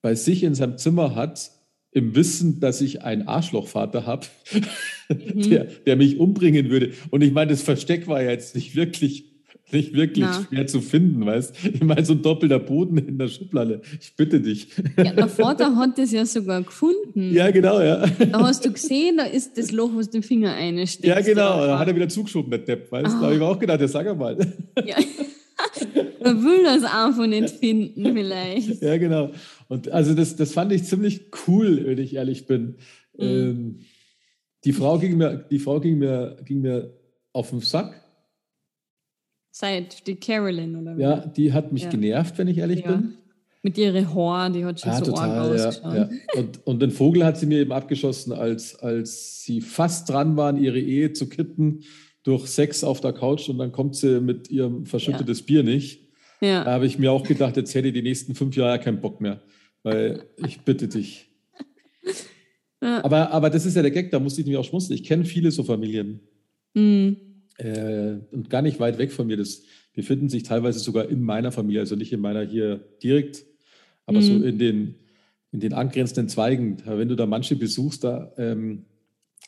[0.00, 1.50] bei sich in seinem Zimmer hat,
[1.90, 4.26] im Wissen, dass ich einen Arschlochvater habe,
[5.10, 5.50] mhm.
[5.50, 6.94] der, der mich umbringen würde.
[7.10, 9.33] Und ich meine, das Versteck war ja jetzt nicht wirklich
[9.74, 10.46] nicht wirklich Na.
[10.48, 13.82] schwer zu finden, weißt Ich meine, so ein doppelter Boden in der Schublade.
[14.00, 14.68] Ich bitte dich.
[14.96, 17.34] Ja, der Vater hat das ja sogar gefunden.
[17.34, 18.06] Ja, genau, ja.
[18.06, 21.06] Da hast du gesehen, da ist das Loch, was den Finger einsteckt.
[21.06, 21.66] Ja, genau.
[21.66, 23.10] Da hat er wieder zugeschoben, der Depp, weißt du?
[23.18, 24.38] Da habe ich mir auch gedacht, ja, sag mal.
[24.84, 24.96] Ja.
[26.24, 28.82] Man will das einfach nicht finden, vielleicht.
[28.82, 29.30] Ja, genau.
[29.68, 32.76] Und also das, das fand ich ziemlich cool, wenn ich ehrlich bin.
[33.16, 33.24] Mhm.
[33.24, 33.78] Ähm,
[34.64, 36.94] die Frau ging mir, die Frau ging mir, ging mir
[37.32, 38.03] auf den Sack
[39.56, 41.02] Seit die Carolyn oder wie?
[41.02, 41.90] Ja, die hat mich ja.
[41.90, 42.90] genervt, wenn ich ehrlich ja.
[42.90, 43.14] bin.
[43.62, 45.94] Mit ihrer Haar, die hat schon ah, so total, arg ausgeschaut.
[45.94, 50.36] Ja, und, und den Vogel hat sie mir eben abgeschossen, als, als sie fast dran
[50.36, 51.84] waren, ihre Ehe zu kitten
[52.24, 56.00] durch Sex auf der Couch und dann kommt sie mit ihrem verschüttetes Bier nicht.
[56.40, 56.64] Ja.
[56.64, 59.20] Da habe ich mir auch gedacht, jetzt hätte ich die nächsten fünf Jahre keinen Bock
[59.20, 59.40] mehr.
[59.84, 61.30] Weil ich bitte dich.
[62.80, 64.98] Aber, aber das ist ja der Gag, da musste ich mich auch schmunzeln.
[64.98, 66.18] Ich kenne viele so Familien.
[66.74, 67.23] Mhm
[67.58, 69.36] äh, und gar nicht weit weg von mir.
[69.36, 69.62] Das
[69.94, 73.44] befinden sich teilweise sogar in meiner Familie, also nicht in meiner hier direkt,
[74.06, 74.22] aber mhm.
[74.22, 74.94] so in den,
[75.52, 76.78] in den angrenzenden Zweigen.
[76.84, 78.84] Wenn du da manche besuchst, da, ähm,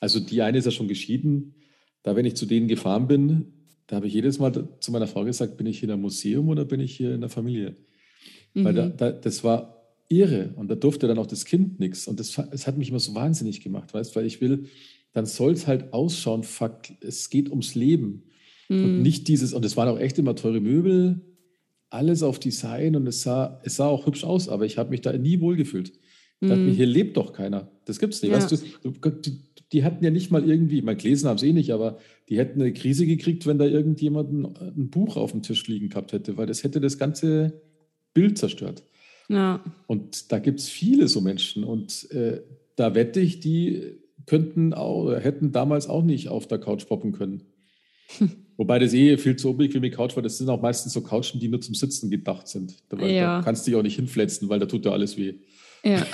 [0.01, 1.55] also die eine ist ja schon geschieden,
[2.03, 3.53] da wenn ich zu denen gefahren bin,
[3.89, 6.49] da habe ich jedes Mal zu meiner Frau gesagt, bin ich hier in einem Museum
[6.49, 7.77] oder bin ich hier in der Familie?
[8.55, 8.65] Mhm.
[8.65, 9.77] Weil da, da, das war
[10.09, 13.01] irre und da durfte dann auch das Kind nichts und das, das hat mich immer
[13.01, 14.67] so wahnsinnig gemacht, weißt, weil ich will,
[15.13, 18.25] dann soll es halt ausschauen, fuck, es geht ums Leben.
[18.69, 18.85] Mhm.
[18.85, 21.21] Und nicht dieses, und es waren auch echt immer teure Möbel,
[21.91, 25.01] alles auf Design und es sah, es sah auch hübsch aus, aber ich habe mich
[25.01, 25.93] da nie wohlgefühlt.
[26.41, 26.77] Ich dachte mir, hm.
[26.77, 27.71] hier lebt doch keiner.
[27.87, 28.33] Das gibt's nicht.
[28.33, 28.37] Ja.
[28.37, 29.39] Weißt du, die,
[29.73, 31.99] die, hatten ja nicht mal irgendwie, mal gelesen haben sie eh nicht, aber
[32.29, 35.89] die hätten eine Krise gekriegt, wenn da irgendjemand ein, ein, Buch auf dem Tisch liegen
[35.89, 37.63] gehabt hätte, weil das hätte das ganze
[38.13, 38.83] Bild zerstört.
[39.29, 39.65] Ja.
[39.87, 41.65] Und da gibt es viele so Menschen.
[41.65, 42.43] Und äh,
[42.77, 47.45] da wette ich, die könnten auch, hätten damals auch nicht auf der Couch poppen können.
[48.57, 50.23] Wobei das eh viel zu unbequeme Couch war.
[50.23, 52.75] Das sind auch meistens so Couchen, die nur zum Sitzen gedacht sind.
[52.89, 53.39] Da, ja.
[53.39, 55.35] da kannst du dich auch nicht hinfletzen, weil da tut ja alles weh.
[55.85, 56.07] Ja.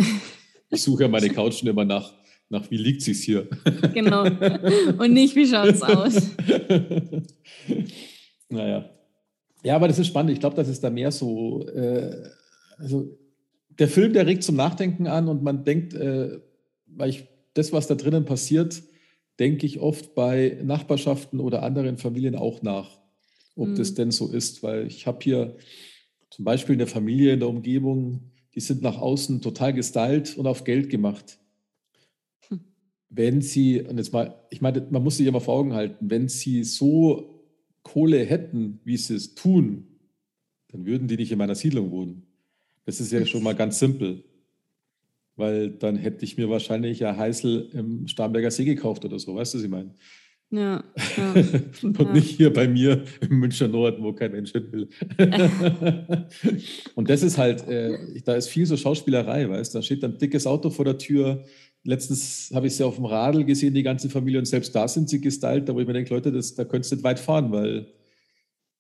[0.71, 2.13] Ich suche ja meine Couchen immer nach,
[2.49, 3.49] nach wie liegt sich's hier.
[3.95, 4.25] Genau.
[4.25, 6.31] Und nicht, wie schaut es aus.
[8.49, 8.91] naja.
[9.63, 10.33] Ja, aber das ist spannend.
[10.33, 11.69] Ich glaube, das ist da mehr so.
[11.69, 12.25] Äh,
[12.79, 13.17] also
[13.79, 16.41] der Film, der regt zum Nachdenken an und man denkt, äh,
[16.87, 17.25] weil ich
[17.55, 18.83] das, was da drinnen passiert,
[19.39, 22.99] denke ich oft bei Nachbarschaften oder anderen Familien auch nach,
[23.57, 23.75] ob mhm.
[23.77, 25.57] das denn so ist, weil ich habe hier
[26.31, 30.65] zum Beispiel eine Familie in der Umgebung, die sind nach außen total gestylt und auf
[30.65, 31.39] Geld gemacht.
[32.49, 32.61] Hm.
[33.09, 36.29] Wenn sie, und jetzt mal, ich meine, man muss sich immer vor Augen halten, wenn
[36.29, 37.45] sie so
[37.83, 39.87] Kohle hätten, wie sie es tun,
[40.69, 42.27] dann würden die nicht in meiner Siedlung wohnen.
[42.85, 44.25] Das ist ja schon mal ganz simpel
[45.43, 49.55] weil dann hätte ich mir wahrscheinlich ein Heißel im Starnberger See gekauft oder so, weißt
[49.55, 49.93] du, was ich meine?
[50.53, 50.85] Ja.
[51.17, 51.35] ja.
[51.83, 52.13] und ja.
[52.13, 54.89] nicht hier bei mir im Münchner Norden, wo kein Mensch hin will.
[56.95, 59.79] und das ist halt, äh, da ist viel so Schauspielerei, weißt du?
[59.79, 61.43] Da steht ein dickes Auto vor der Tür.
[61.83, 65.09] Letztens habe ich sie auf dem Radl gesehen, die ganze Familie, und selbst da sind
[65.09, 67.89] sie gestylt, aber ich mir denke, Leute, das, da könntest du nicht weit fahren, weil.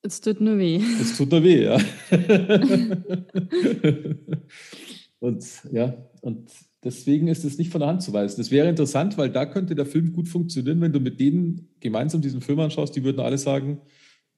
[0.03, 0.81] Es tut nur weh.
[1.01, 1.79] Es tut nur weh, ja.
[5.23, 6.51] und ja, und
[6.83, 8.39] deswegen ist es nicht von der Hand zu weisen.
[8.39, 12.21] Das wäre interessant, weil da könnte der Film gut funktionieren, wenn du mit denen gemeinsam
[12.21, 12.97] diesen Film anschaust.
[12.97, 13.81] Die würden alle sagen,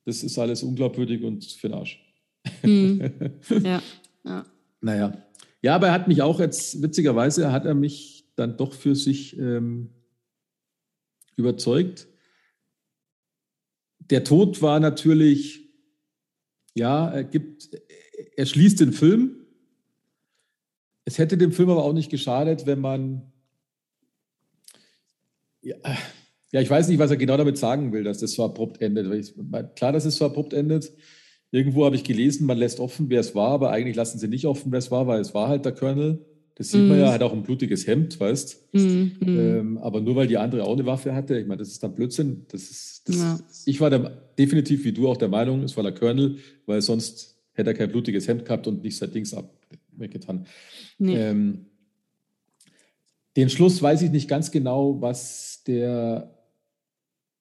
[0.05, 2.05] das ist alles unglaubwürdig und für den Arsch.
[2.63, 3.13] Mhm.
[3.63, 3.83] Ja,
[4.27, 4.47] ja.
[4.83, 5.27] Naja.
[5.63, 9.39] Ja, aber er hat mich auch jetzt, witzigerweise, hat er mich dann doch für sich
[9.39, 9.89] ähm,
[11.35, 12.09] überzeugt.
[14.01, 15.71] Der Tod war natürlich,
[16.75, 17.71] ja, er gibt,
[18.37, 19.44] er schließt den Film
[21.05, 23.33] es hätte dem Film aber auch nicht geschadet, wenn man.
[25.63, 25.77] Ja,
[26.51, 29.13] ja, ich weiß nicht, was er genau damit sagen will, dass das so abrupt endet.
[29.13, 29.35] Ich,
[29.75, 30.93] klar, dass es so abrupt endet.
[31.51, 34.47] Irgendwo habe ich gelesen, man lässt offen, wer es war, aber eigentlich lassen sie nicht
[34.47, 36.25] offen, wer es war, weil es war halt der Colonel.
[36.55, 36.89] Das sieht mm.
[36.89, 37.13] man ja, mhm.
[37.13, 40.87] hat auch ein blutiges Hemd, weißt mm, ähm, aber nur weil die andere auch eine
[40.87, 42.47] Waffe hatte, ich meine, das ist dann Blödsinn.
[42.53, 43.41] Das ist, das, ja.
[43.67, 47.37] Ich war der, definitiv wie du auch der Meinung, es war der Colonel, weil sonst
[47.53, 49.53] hätte er kein blutiges Hemd gehabt und nicht sein Dings ab,
[49.97, 50.47] weggetan.
[50.99, 51.17] Nee.
[51.17, 51.67] Ähm,
[53.37, 56.35] den Schluss weiß ich nicht ganz genau, was der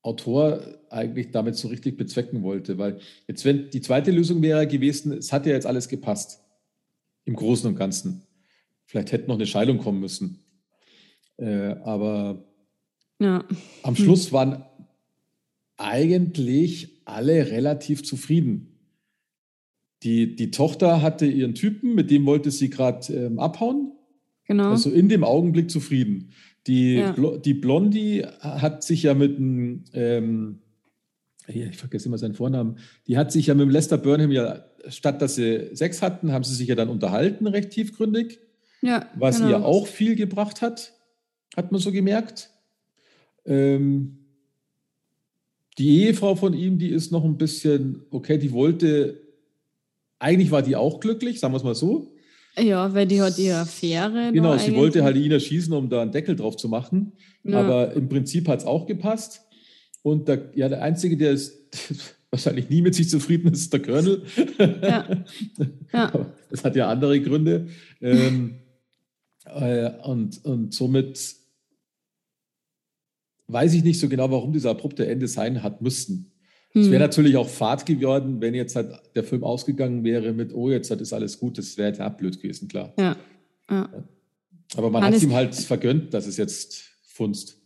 [0.02, 5.14] Autor eigentlich damit so richtig bezwecken wollte, weil jetzt, wenn die zweite Lösung wäre gewesen,
[5.14, 6.42] es hat ja jetzt alles gepasst,
[7.26, 8.24] im Großen und Ganzen.
[8.86, 10.40] Vielleicht hätte noch eine Scheidung kommen müssen.
[11.38, 12.44] Äh, aber
[13.20, 13.46] ja.
[13.84, 14.66] am Schluss waren
[15.78, 18.73] eigentlich alle relativ zufrieden.
[20.04, 23.94] Die, die Tochter hatte ihren Typen, mit dem wollte sie gerade ähm, abhauen.
[24.46, 24.72] Genau.
[24.72, 26.32] Also in dem Augenblick zufrieden.
[26.68, 27.12] Die, ja.
[27.12, 30.60] Bl die Blondie hat sich ja mit einem, ähm,
[31.48, 32.78] ich vergesse immer seinen Vornamen,
[33.08, 36.44] die hat sich ja mit dem Lester Burnham ja, statt dass sie Sex hatten, haben
[36.44, 38.40] sie sich ja dann unterhalten, recht tiefgründig.
[38.82, 39.50] Ja, was genau.
[39.50, 40.94] ihr auch viel gebracht hat,
[41.56, 42.50] hat man so gemerkt.
[43.46, 44.20] Ähm,
[45.78, 49.23] die Ehefrau von ihm, die ist noch ein bisschen, okay, die wollte
[50.24, 52.16] eigentlich war die auch glücklich, sagen wir es mal so.
[52.58, 54.32] Ja, weil die hat ihre Affäre.
[54.32, 57.14] Genau, sie wollte halt ihn erschießen, um da einen Deckel drauf zu machen.
[57.44, 57.60] Ja.
[57.60, 59.42] Aber im Prinzip hat es auch gepasst.
[60.02, 61.58] Und der, ja, der Einzige, der ist
[62.30, 64.24] wahrscheinlich nie mit sich zufrieden ist, ist der Colonel.
[64.58, 65.26] Ja.
[65.94, 66.26] ja.
[66.50, 67.68] Das hat ja andere Gründe.
[68.02, 68.60] Ähm,
[69.46, 71.36] äh, und, und somit
[73.48, 76.33] weiß ich nicht so genau, warum dieser abrupte Ende sein hat müssten.
[76.76, 77.02] Es wäre hm.
[77.02, 81.14] natürlich auch Fahrt geworden, wenn jetzt halt der Film ausgegangen wäre mit, oh, jetzt ist
[81.14, 82.94] alles gut, das wäre ja blöd gewesen, klar.
[82.98, 83.16] Ja.
[83.70, 83.90] ja.
[84.76, 87.58] Aber man hat es ihm halt vergönnt, dass es jetzt funzt.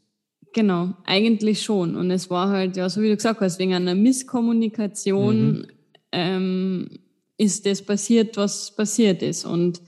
[0.53, 1.95] Genau, eigentlich schon.
[1.95, 5.68] Und es war halt, ja, so wie du gesagt hast, wegen einer Misskommunikation mhm.
[6.12, 6.89] ähm,
[7.38, 9.45] ist das passiert, was passiert ist.
[9.45, 9.82] Und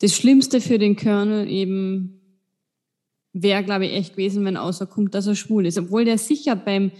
[0.00, 2.20] das Schlimmste für den Colonel eben
[3.32, 5.78] wäre, glaube ich, echt gewesen, wenn außerkommt, dass er schwul ist.
[5.78, 6.90] Obwohl der sicher beim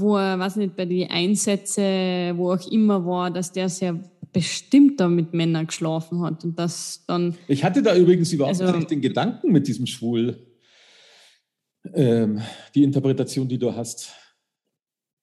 [0.00, 4.00] wo er, weiß nicht, bei den Einsätzen, wo auch immer war, dass der sehr
[4.32, 7.36] bestimmt da mit Männern geschlafen hat und das dann.
[7.48, 10.38] Ich hatte da übrigens überhaupt also, nicht den Gedanken mit diesem Schwul,
[11.94, 12.40] ähm,
[12.74, 14.10] die Interpretation, die du hast.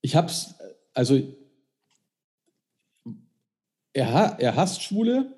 [0.01, 0.55] Ich hab's,
[0.93, 1.19] also
[3.93, 5.34] er, er hasst Schwule.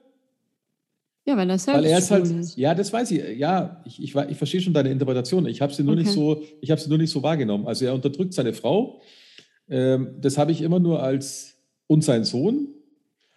[1.25, 2.57] Ja, weil er selbst weil er ist halt, ist.
[2.57, 3.37] Ja, das weiß ich.
[3.37, 5.45] Ja, ich, ich, ich verstehe schon deine Interpretation.
[5.45, 6.03] Ich habe sie nur okay.
[6.03, 7.67] nicht so, ich habe sie nur nicht so wahrgenommen.
[7.67, 9.01] Also er unterdrückt seine Frau
[9.69, 11.55] das habe ich immer nur als
[11.87, 12.69] und sein Sohn.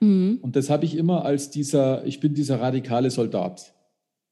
[0.00, 0.38] Mhm.
[0.42, 3.74] Und das habe ich immer als dieser, ich bin dieser radikale Soldat.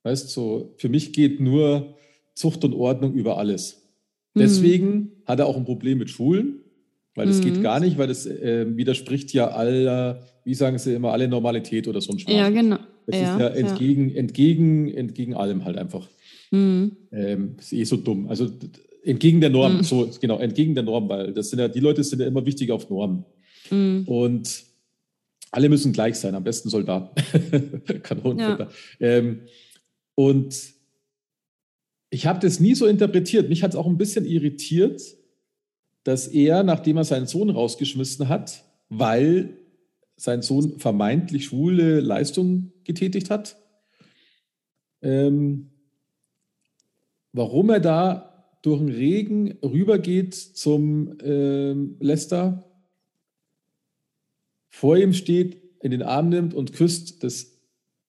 [0.02, 1.94] Weißt du, so, für mich geht nur
[2.34, 3.82] Zucht und Ordnung über alles.
[4.34, 4.40] Mhm.
[4.40, 6.60] Deswegen hat er auch ein Problem mit Schulen,
[7.14, 11.12] Weil das geht gar nicht, weil das äh, widerspricht ja aller, wie sagen sie immer,
[11.12, 12.38] alle Normalität oder so ein Schmarrn.
[12.38, 12.78] Ja, genau.
[13.06, 14.16] Das ja, ist ja entgegen, ja.
[14.16, 16.08] entgegen, entgegen allem halt einfach.
[16.50, 16.96] Mhm.
[17.12, 18.28] Ähm, ist eh so dumm.
[18.28, 18.48] Also
[19.04, 19.82] entgegen der Norm, mhm.
[19.82, 22.70] so genau, entgegen der Norm, weil das sind ja, die Leute sind ja immer wichtig
[22.70, 23.24] auf Normen.
[23.70, 24.04] Mhm.
[24.06, 24.64] Und
[25.50, 27.14] alle müssen gleich sein, am besten Soldaten.
[28.02, 28.70] Kanonenfutter.
[28.98, 29.06] Ja.
[29.06, 29.40] Ähm,
[30.14, 30.54] und
[32.10, 33.48] ich habe das nie so interpretiert.
[33.48, 35.02] Mich hat es auch ein bisschen irritiert,
[36.04, 39.56] dass er, nachdem er seinen Sohn rausgeschmissen hat, weil
[40.16, 43.56] sein Sohn vermeintlich schwule Leistungen getätigt hat,
[45.02, 45.70] ähm,
[47.32, 48.29] warum er da
[48.62, 52.70] durch den Regen rübergeht zum ähm, Lester,
[54.68, 57.58] vor ihm steht, in den Arm nimmt und küsst, das,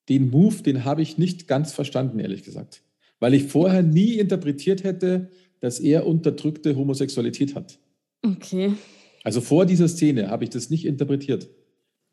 [0.10, 2.84] den Move, den habe ich nicht ganz verstanden, ehrlich gesagt.
[3.20, 5.30] Weil ich vorher nie interpretiert hätte,
[5.60, 7.80] dass er unterdrückte Homosexualität hat.
[8.24, 8.74] Okay.
[9.24, 11.50] Also vor dieser Szene habe ich das nicht interpretiert.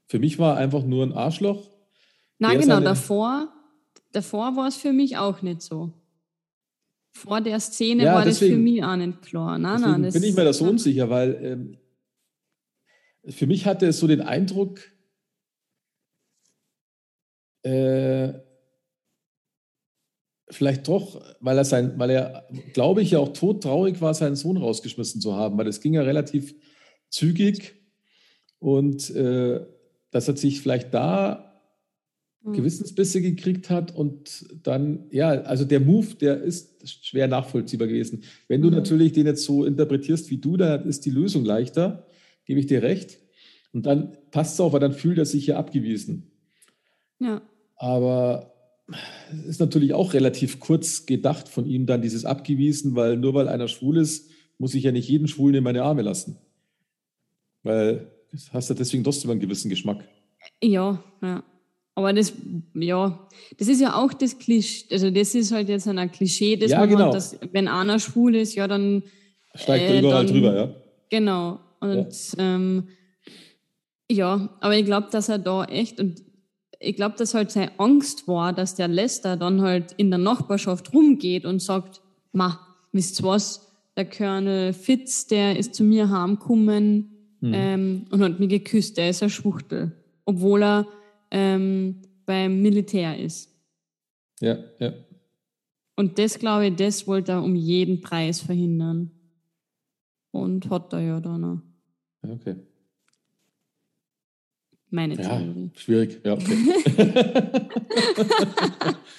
[0.07, 1.71] Für mich war einfach nur ein Arschloch.
[2.39, 3.53] Nein, genau, davor,
[4.13, 5.93] davor war es für mich auch nicht so.
[7.19, 9.59] Vor der Szene ja, war deswegen, das für mich auch nicht klar.
[9.59, 11.79] Nein, nein, das bin ich mir da so unsicher, weil ähm,
[13.33, 14.81] für mich hatte es so den Eindruck,
[17.63, 18.35] äh,
[20.51, 24.57] vielleicht doch, weil er sein, weil er, glaube ich, ja auch todtraurig war, seinen Sohn
[24.57, 26.55] rausgeschmissen zu haben, weil es ging ja relativ
[27.11, 27.75] zügig
[28.61, 29.67] und äh,
[30.11, 31.48] dass er sich vielleicht da.
[32.45, 38.23] Gewissensbisse gekriegt hat und dann, ja, also der Move, der ist schwer nachvollziehbar gewesen.
[38.47, 38.77] Wenn du mhm.
[38.77, 42.07] natürlich den jetzt so interpretierst wie du, dann ist die Lösung leichter,
[42.45, 43.19] gebe ich dir recht.
[43.73, 46.31] Und dann passt es auch, weil dann fühlt er sich ja abgewiesen.
[47.19, 47.43] Ja.
[47.77, 48.55] Aber
[49.31, 53.49] es ist natürlich auch relativ kurz gedacht von ihm dann dieses abgewiesen, weil nur weil
[53.49, 56.39] einer schwul ist, muss ich ja nicht jeden Schwulen in meine Arme lassen.
[57.63, 58.11] Weil
[58.53, 60.05] hast du deswegen trotzdem einen gewissen Geschmack.
[60.63, 61.45] Ja, ja.
[61.99, 62.33] Aber das,
[62.75, 63.19] ja,
[63.59, 66.79] das ist ja auch das Klischee, also das ist halt jetzt ein Klischee, dass ja,
[66.79, 67.11] man genau.
[67.11, 69.03] dass, wenn einer schwul ist, ja, dann.
[69.57, 70.71] Steigt er äh, überall dann, drüber, ja.
[71.11, 71.59] Genau.
[71.81, 72.87] Und ja, ähm,
[74.09, 76.23] ja aber ich glaube, dass er da echt, und
[76.79, 80.95] ich glaube, dass halt seine Angst war, dass der Lester dann halt in der Nachbarschaft
[80.95, 82.61] rumgeht und sagt, ma,
[82.93, 87.53] wisst was, der Colonel Fitz, der ist zu mir heimgekommen, mhm.
[87.53, 88.99] ähm, und hat mich geküsst.
[88.99, 89.91] Der ist ein Schwuchtel,
[90.25, 90.87] obwohl er
[91.31, 93.55] ähm, beim Militär ist.
[94.41, 94.93] Ja, ja.
[95.97, 99.11] Und das, glaube ich, das wollte er um jeden Preis verhindern.
[100.31, 101.59] Und hat er ja dann auch.
[102.23, 102.57] Okay.
[104.91, 105.71] Meine Theorie.
[105.75, 106.33] Ja, schwierig, ja.
[106.35, 106.57] Okay.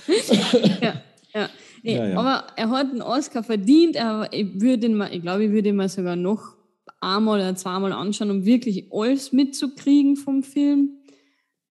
[0.82, 1.02] ja,
[1.34, 1.50] ja.
[1.84, 2.18] Nee, ja, ja.
[2.18, 3.96] Aber er hat einen Oscar verdient.
[3.96, 6.56] Er, ich, würde ihn mal, ich glaube, ich würde ihn mal sogar noch
[7.00, 10.99] einmal oder zweimal anschauen, um wirklich alles mitzukriegen vom Film.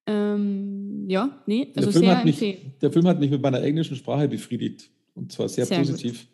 [0.09, 3.95] Ähm, ja, nee, also der Film, hat mich, der Film hat mich mit meiner englischen
[3.95, 6.27] Sprache befriedigt und zwar sehr, sehr positiv.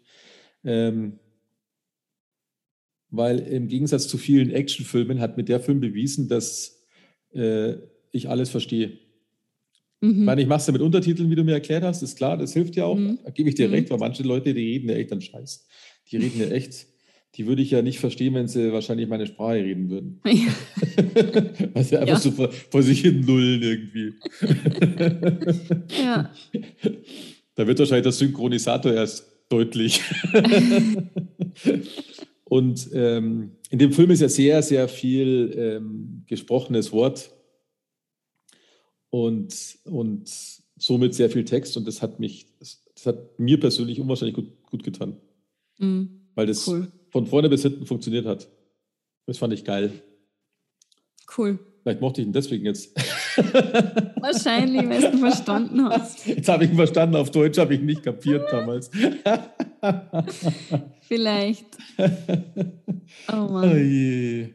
[0.62, 1.18] Ähm,
[3.10, 6.84] weil im Gegensatz zu vielen Actionfilmen hat mir der Film bewiesen, dass
[7.32, 7.74] äh,
[8.12, 8.98] ich alles verstehe.
[10.00, 10.10] Mhm.
[10.10, 12.36] Ich meine, ich mache es ja mit Untertiteln, wie du mir erklärt hast, ist klar,
[12.36, 12.96] das hilft ja auch.
[12.96, 13.18] Mhm.
[13.24, 13.74] Da gebe ich dir mhm.
[13.74, 15.66] recht, weil manche Leute, die reden ja echt dann Scheiß.
[16.10, 16.86] Die reden ja echt
[17.36, 20.20] die würde ich ja nicht verstehen, wenn sie wahrscheinlich meine Sprache reden würden.
[20.34, 20.54] Ja.
[21.74, 22.20] Weil sie einfach ja.
[22.20, 24.14] so vor, vor, sich hin nullen irgendwie.
[26.02, 26.30] ja.
[27.56, 30.00] Da wird wahrscheinlich der Synchronisator erst deutlich.
[32.42, 37.30] Und ähm, in dem Film ist ja sehr, sehr viel ähm, gesprochenes Wort
[39.10, 39.54] und,
[39.84, 40.28] und
[40.76, 41.76] somit sehr viel Text.
[41.76, 45.16] Und das hat mich, das, hat mir persönlich unwahrscheinlich gut, gut getan.
[45.78, 46.22] Mhm.
[46.34, 48.48] Weil das cool von vorne bis hinten funktioniert hat.
[49.26, 49.92] Das fand ich geil.
[51.38, 51.60] Cool.
[51.80, 52.92] Vielleicht mochte ich ihn deswegen jetzt.
[54.20, 56.26] Wahrscheinlich, weil du verstanden hast.
[56.26, 58.90] Jetzt habe ich ihn verstanden, auf Deutsch habe ich ihn nicht kapiert damals.
[61.02, 61.66] Vielleicht.
[63.32, 64.54] Oh Mann.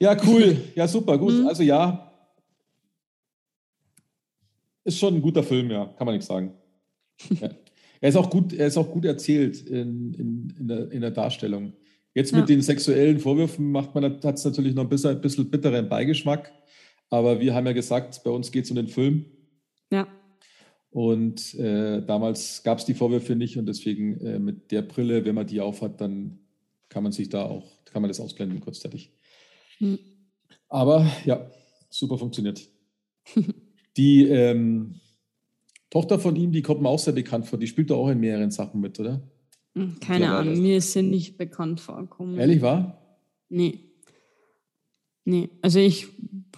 [0.00, 0.56] Ja, cool.
[0.74, 1.34] Ja, super, gut.
[1.34, 1.46] Mhm.
[1.46, 2.12] Also ja,
[4.82, 6.54] ist schon ein guter Film, ja, kann man nichts sagen.
[7.40, 7.50] Ja.
[8.00, 11.10] Er ist auch gut, er ist auch gut erzählt in, in, in, der, in der
[11.10, 11.72] Darstellung.
[12.14, 15.50] Jetzt mit den sexuellen Vorwürfen macht man, hat es natürlich noch ein bisschen, ein bisschen
[15.50, 16.52] bitteren Beigeschmack.
[17.10, 19.26] Aber wir haben ja gesagt, bei uns geht es um den Film.
[19.90, 20.06] Ja.
[20.90, 25.34] Und äh, damals gab es die Vorwürfe nicht und deswegen äh, mit der Brille, wenn
[25.34, 26.38] man die aufhat, dann
[26.88, 29.12] kann man sich da auch, kann man das ausblenden kurzzeitig.
[29.78, 29.98] Hm.
[30.68, 31.50] Aber ja,
[31.90, 32.68] super funktioniert.
[33.96, 35.00] die ähm,
[35.90, 38.20] Tochter von ihm, die kommt mir auch sehr bekannt vor, die spielt da auch in
[38.20, 39.20] mehreren Sachen mit, oder?
[39.74, 42.38] Hm, keine Ahnung, mir ist sie nicht bekannt vorgekommen.
[42.38, 42.98] Ehrlich war?
[43.48, 43.80] Nee.
[45.24, 45.48] nee.
[45.62, 46.06] Also ich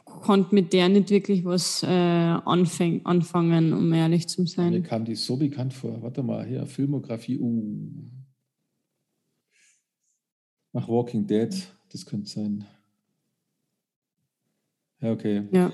[0.05, 4.73] konnte mit der nicht wirklich was äh, anfäng, anfangen, um ehrlich zu sein.
[4.73, 6.03] Mir kam die so bekannt vor.
[6.03, 7.39] Warte mal, hier, Filmografie.
[7.39, 7.91] Uh.
[10.73, 11.55] Nach Walking Dead,
[11.91, 12.67] das könnte sein.
[15.01, 15.45] Ja, okay.
[15.53, 15.73] Ja.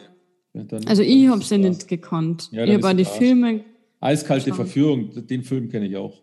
[0.55, 2.49] Ja, dann- Also dann ich habe sie nicht gekannt.
[2.53, 3.05] Ja, ich habe die.
[3.05, 3.65] Filme.
[4.01, 4.53] Eiskalte.
[4.55, 6.22] Verführung, den Film kenne ich auch.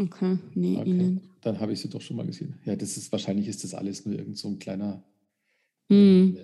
[0.00, 0.90] Okay, nee, Okay.
[0.90, 1.20] ihnen.
[1.42, 2.54] Dann habe ich sie doch schon mal gesehen.
[2.64, 5.02] Ja, das ist wahrscheinlich ist das alles nur irgend so ein kleiner.
[5.88, 6.36] Hm.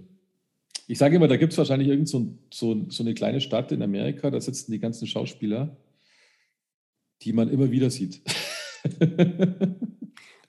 [0.88, 3.72] Ich sage immer, da gibt es wahrscheinlich irgend so, ein- so, so eine kleine Stadt
[3.72, 5.76] in Amerika, da sitzen die ganzen Schauspieler,
[7.22, 8.20] die man immer wieder sieht.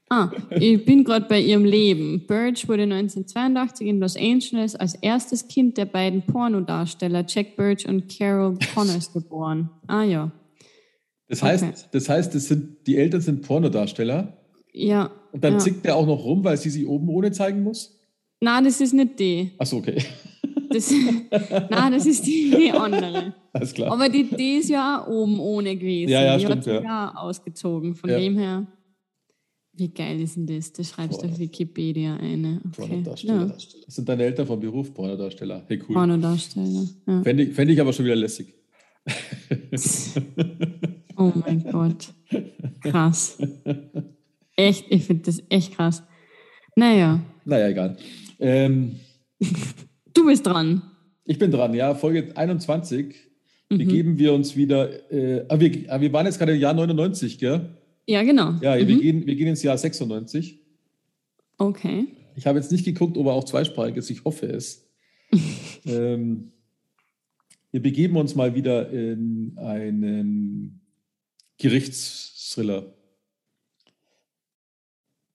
[0.09, 2.25] Ah, ich bin gerade bei ihrem Leben.
[2.27, 8.07] Birch wurde 1982 in Los Angeles als erstes Kind der beiden Pornodarsteller Jack Birch und
[8.07, 9.69] Carol Connors geboren.
[9.85, 10.31] Ah ja.
[11.29, 11.75] Das heißt, Okay.
[11.91, 14.37] das heißt, das sind, die Eltern sind Pornodarsteller
[14.73, 15.11] Ja.
[15.31, 15.59] und dann ja.
[15.59, 17.99] zickt der auch noch rum, weil sie sich oben ohne zeigen muss.
[18.39, 19.51] Na, das ist nicht die.
[19.57, 19.97] Achso, okay.
[20.69, 20.91] Das,
[21.69, 23.33] na, das ist die andere.
[23.53, 23.89] Alles klar.
[23.89, 26.09] Aber die, die ist ja auch oben ohne gewesen.
[26.11, 26.81] Ja, ja, die stimmt, hat sich ja.
[26.81, 27.95] ja ausgezogen.
[27.95, 28.19] Von Ja.
[28.19, 28.67] dem her.
[29.71, 30.73] Wie geil ist denn das?
[30.73, 32.59] Das schreibst du auf Wikipedia eine.
[32.67, 32.81] Okay.
[32.81, 33.45] Pornodarsteller.
[33.47, 33.53] Ja.
[33.85, 35.63] Das sind deine Eltern vom Beruf Pornodarsteller.
[35.67, 35.93] Hey, cool.
[35.95, 36.85] Pornodarsteller.
[37.07, 37.23] Ja.
[37.23, 38.53] Fände ich, fänd ich aber schon wieder lässig.
[41.17, 42.13] Oh mein Gott.
[42.81, 43.37] Krass.
[44.55, 46.03] Echt, ich finde das echt krass.
[46.75, 47.97] Naja, Naja, egal.
[48.39, 48.99] Ähm,
[50.13, 50.81] du bist dran.
[51.25, 51.95] ich bin dran, ja.
[51.95, 53.27] Folge 21
[53.69, 53.77] Mhm.
[53.77, 55.11] begeben wir uns wieder.
[55.11, 57.77] Äh, ah, wir, ah, wir waren jetzt gerade im Jahr 99, gell?
[58.07, 58.53] Ja, genau.
[58.61, 59.01] Ja, wir, mhm.
[59.01, 60.61] gehen, wir gehen ins Jahr 96.
[61.57, 62.07] Okay.
[62.35, 64.09] Ich habe jetzt nicht geguckt, ob er auch zweisprachig ist.
[64.09, 64.87] Ich hoffe es.
[65.85, 66.51] ähm,
[67.71, 70.79] wir begeben uns mal wieder in einen
[71.57, 72.93] Gerichtsthriller.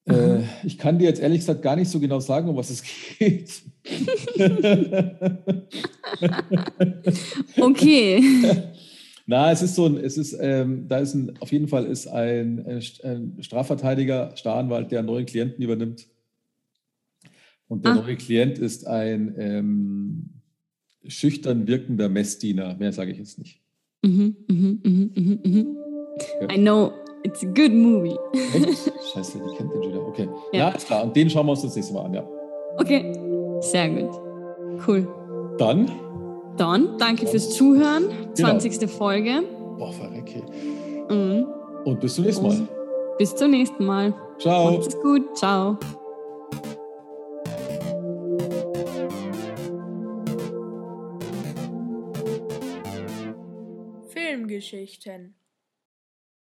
[0.05, 2.83] Äh, ich kann dir jetzt ehrlich gesagt gar nicht so genau sagen, um was es
[3.19, 3.63] geht.
[7.59, 8.23] Okay.
[9.27, 12.09] Na, es ist so ein, es ist, ähm, da ist ein, auf jeden Fall ist
[12.09, 16.09] ein, ein St- ein Strafverteidiger, Staranwalt, der einen neuen Klienten übernimmt.
[17.69, 17.95] Und der Ah.
[18.03, 20.31] neue Klient ist ein ähm,
[21.07, 22.75] schüchtern wirkender Messdiener.
[22.77, 23.61] Mehr sage ich jetzt nicht.
[24.03, 25.77] Mhm, mhm, mhm, mhm, mhm.
[26.41, 26.51] Ja.
[26.51, 26.93] I know,
[27.23, 28.19] it's a good movie.
[28.33, 28.93] Echt?
[29.13, 30.07] Scheiße, die kennt den schon wieder.
[30.07, 30.29] Okay.
[30.53, 30.59] Ja.
[30.59, 30.69] Ja.
[30.71, 31.05] ist klar.
[31.05, 32.29] Und den schauen wir uns das nächste Mal an, ja.
[32.79, 33.13] Okay,
[33.61, 34.11] sehr gut.
[34.87, 35.07] Cool.
[35.59, 35.91] Dann,
[36.57, 38.09] Dann danke fürs Zuhören.
[38.35, 38.59] Genau.
[38.59, 38.91] 20.
[38.91, 39.43] Folge.
[39.79, 40.43] boah, verrecke.
[41.09, 41.47] Mhm.
[41.85, 42.69] Und bis zum nächsten Mal.
[43.19, 44.15] Bis zum nächsten Mal.
[44.39, 44.73] Ciao.
[44.73, 45.37] Macht's gut.
[45.37, 45.77] Ciao.
[54.09, 55.35] Filmgeschichten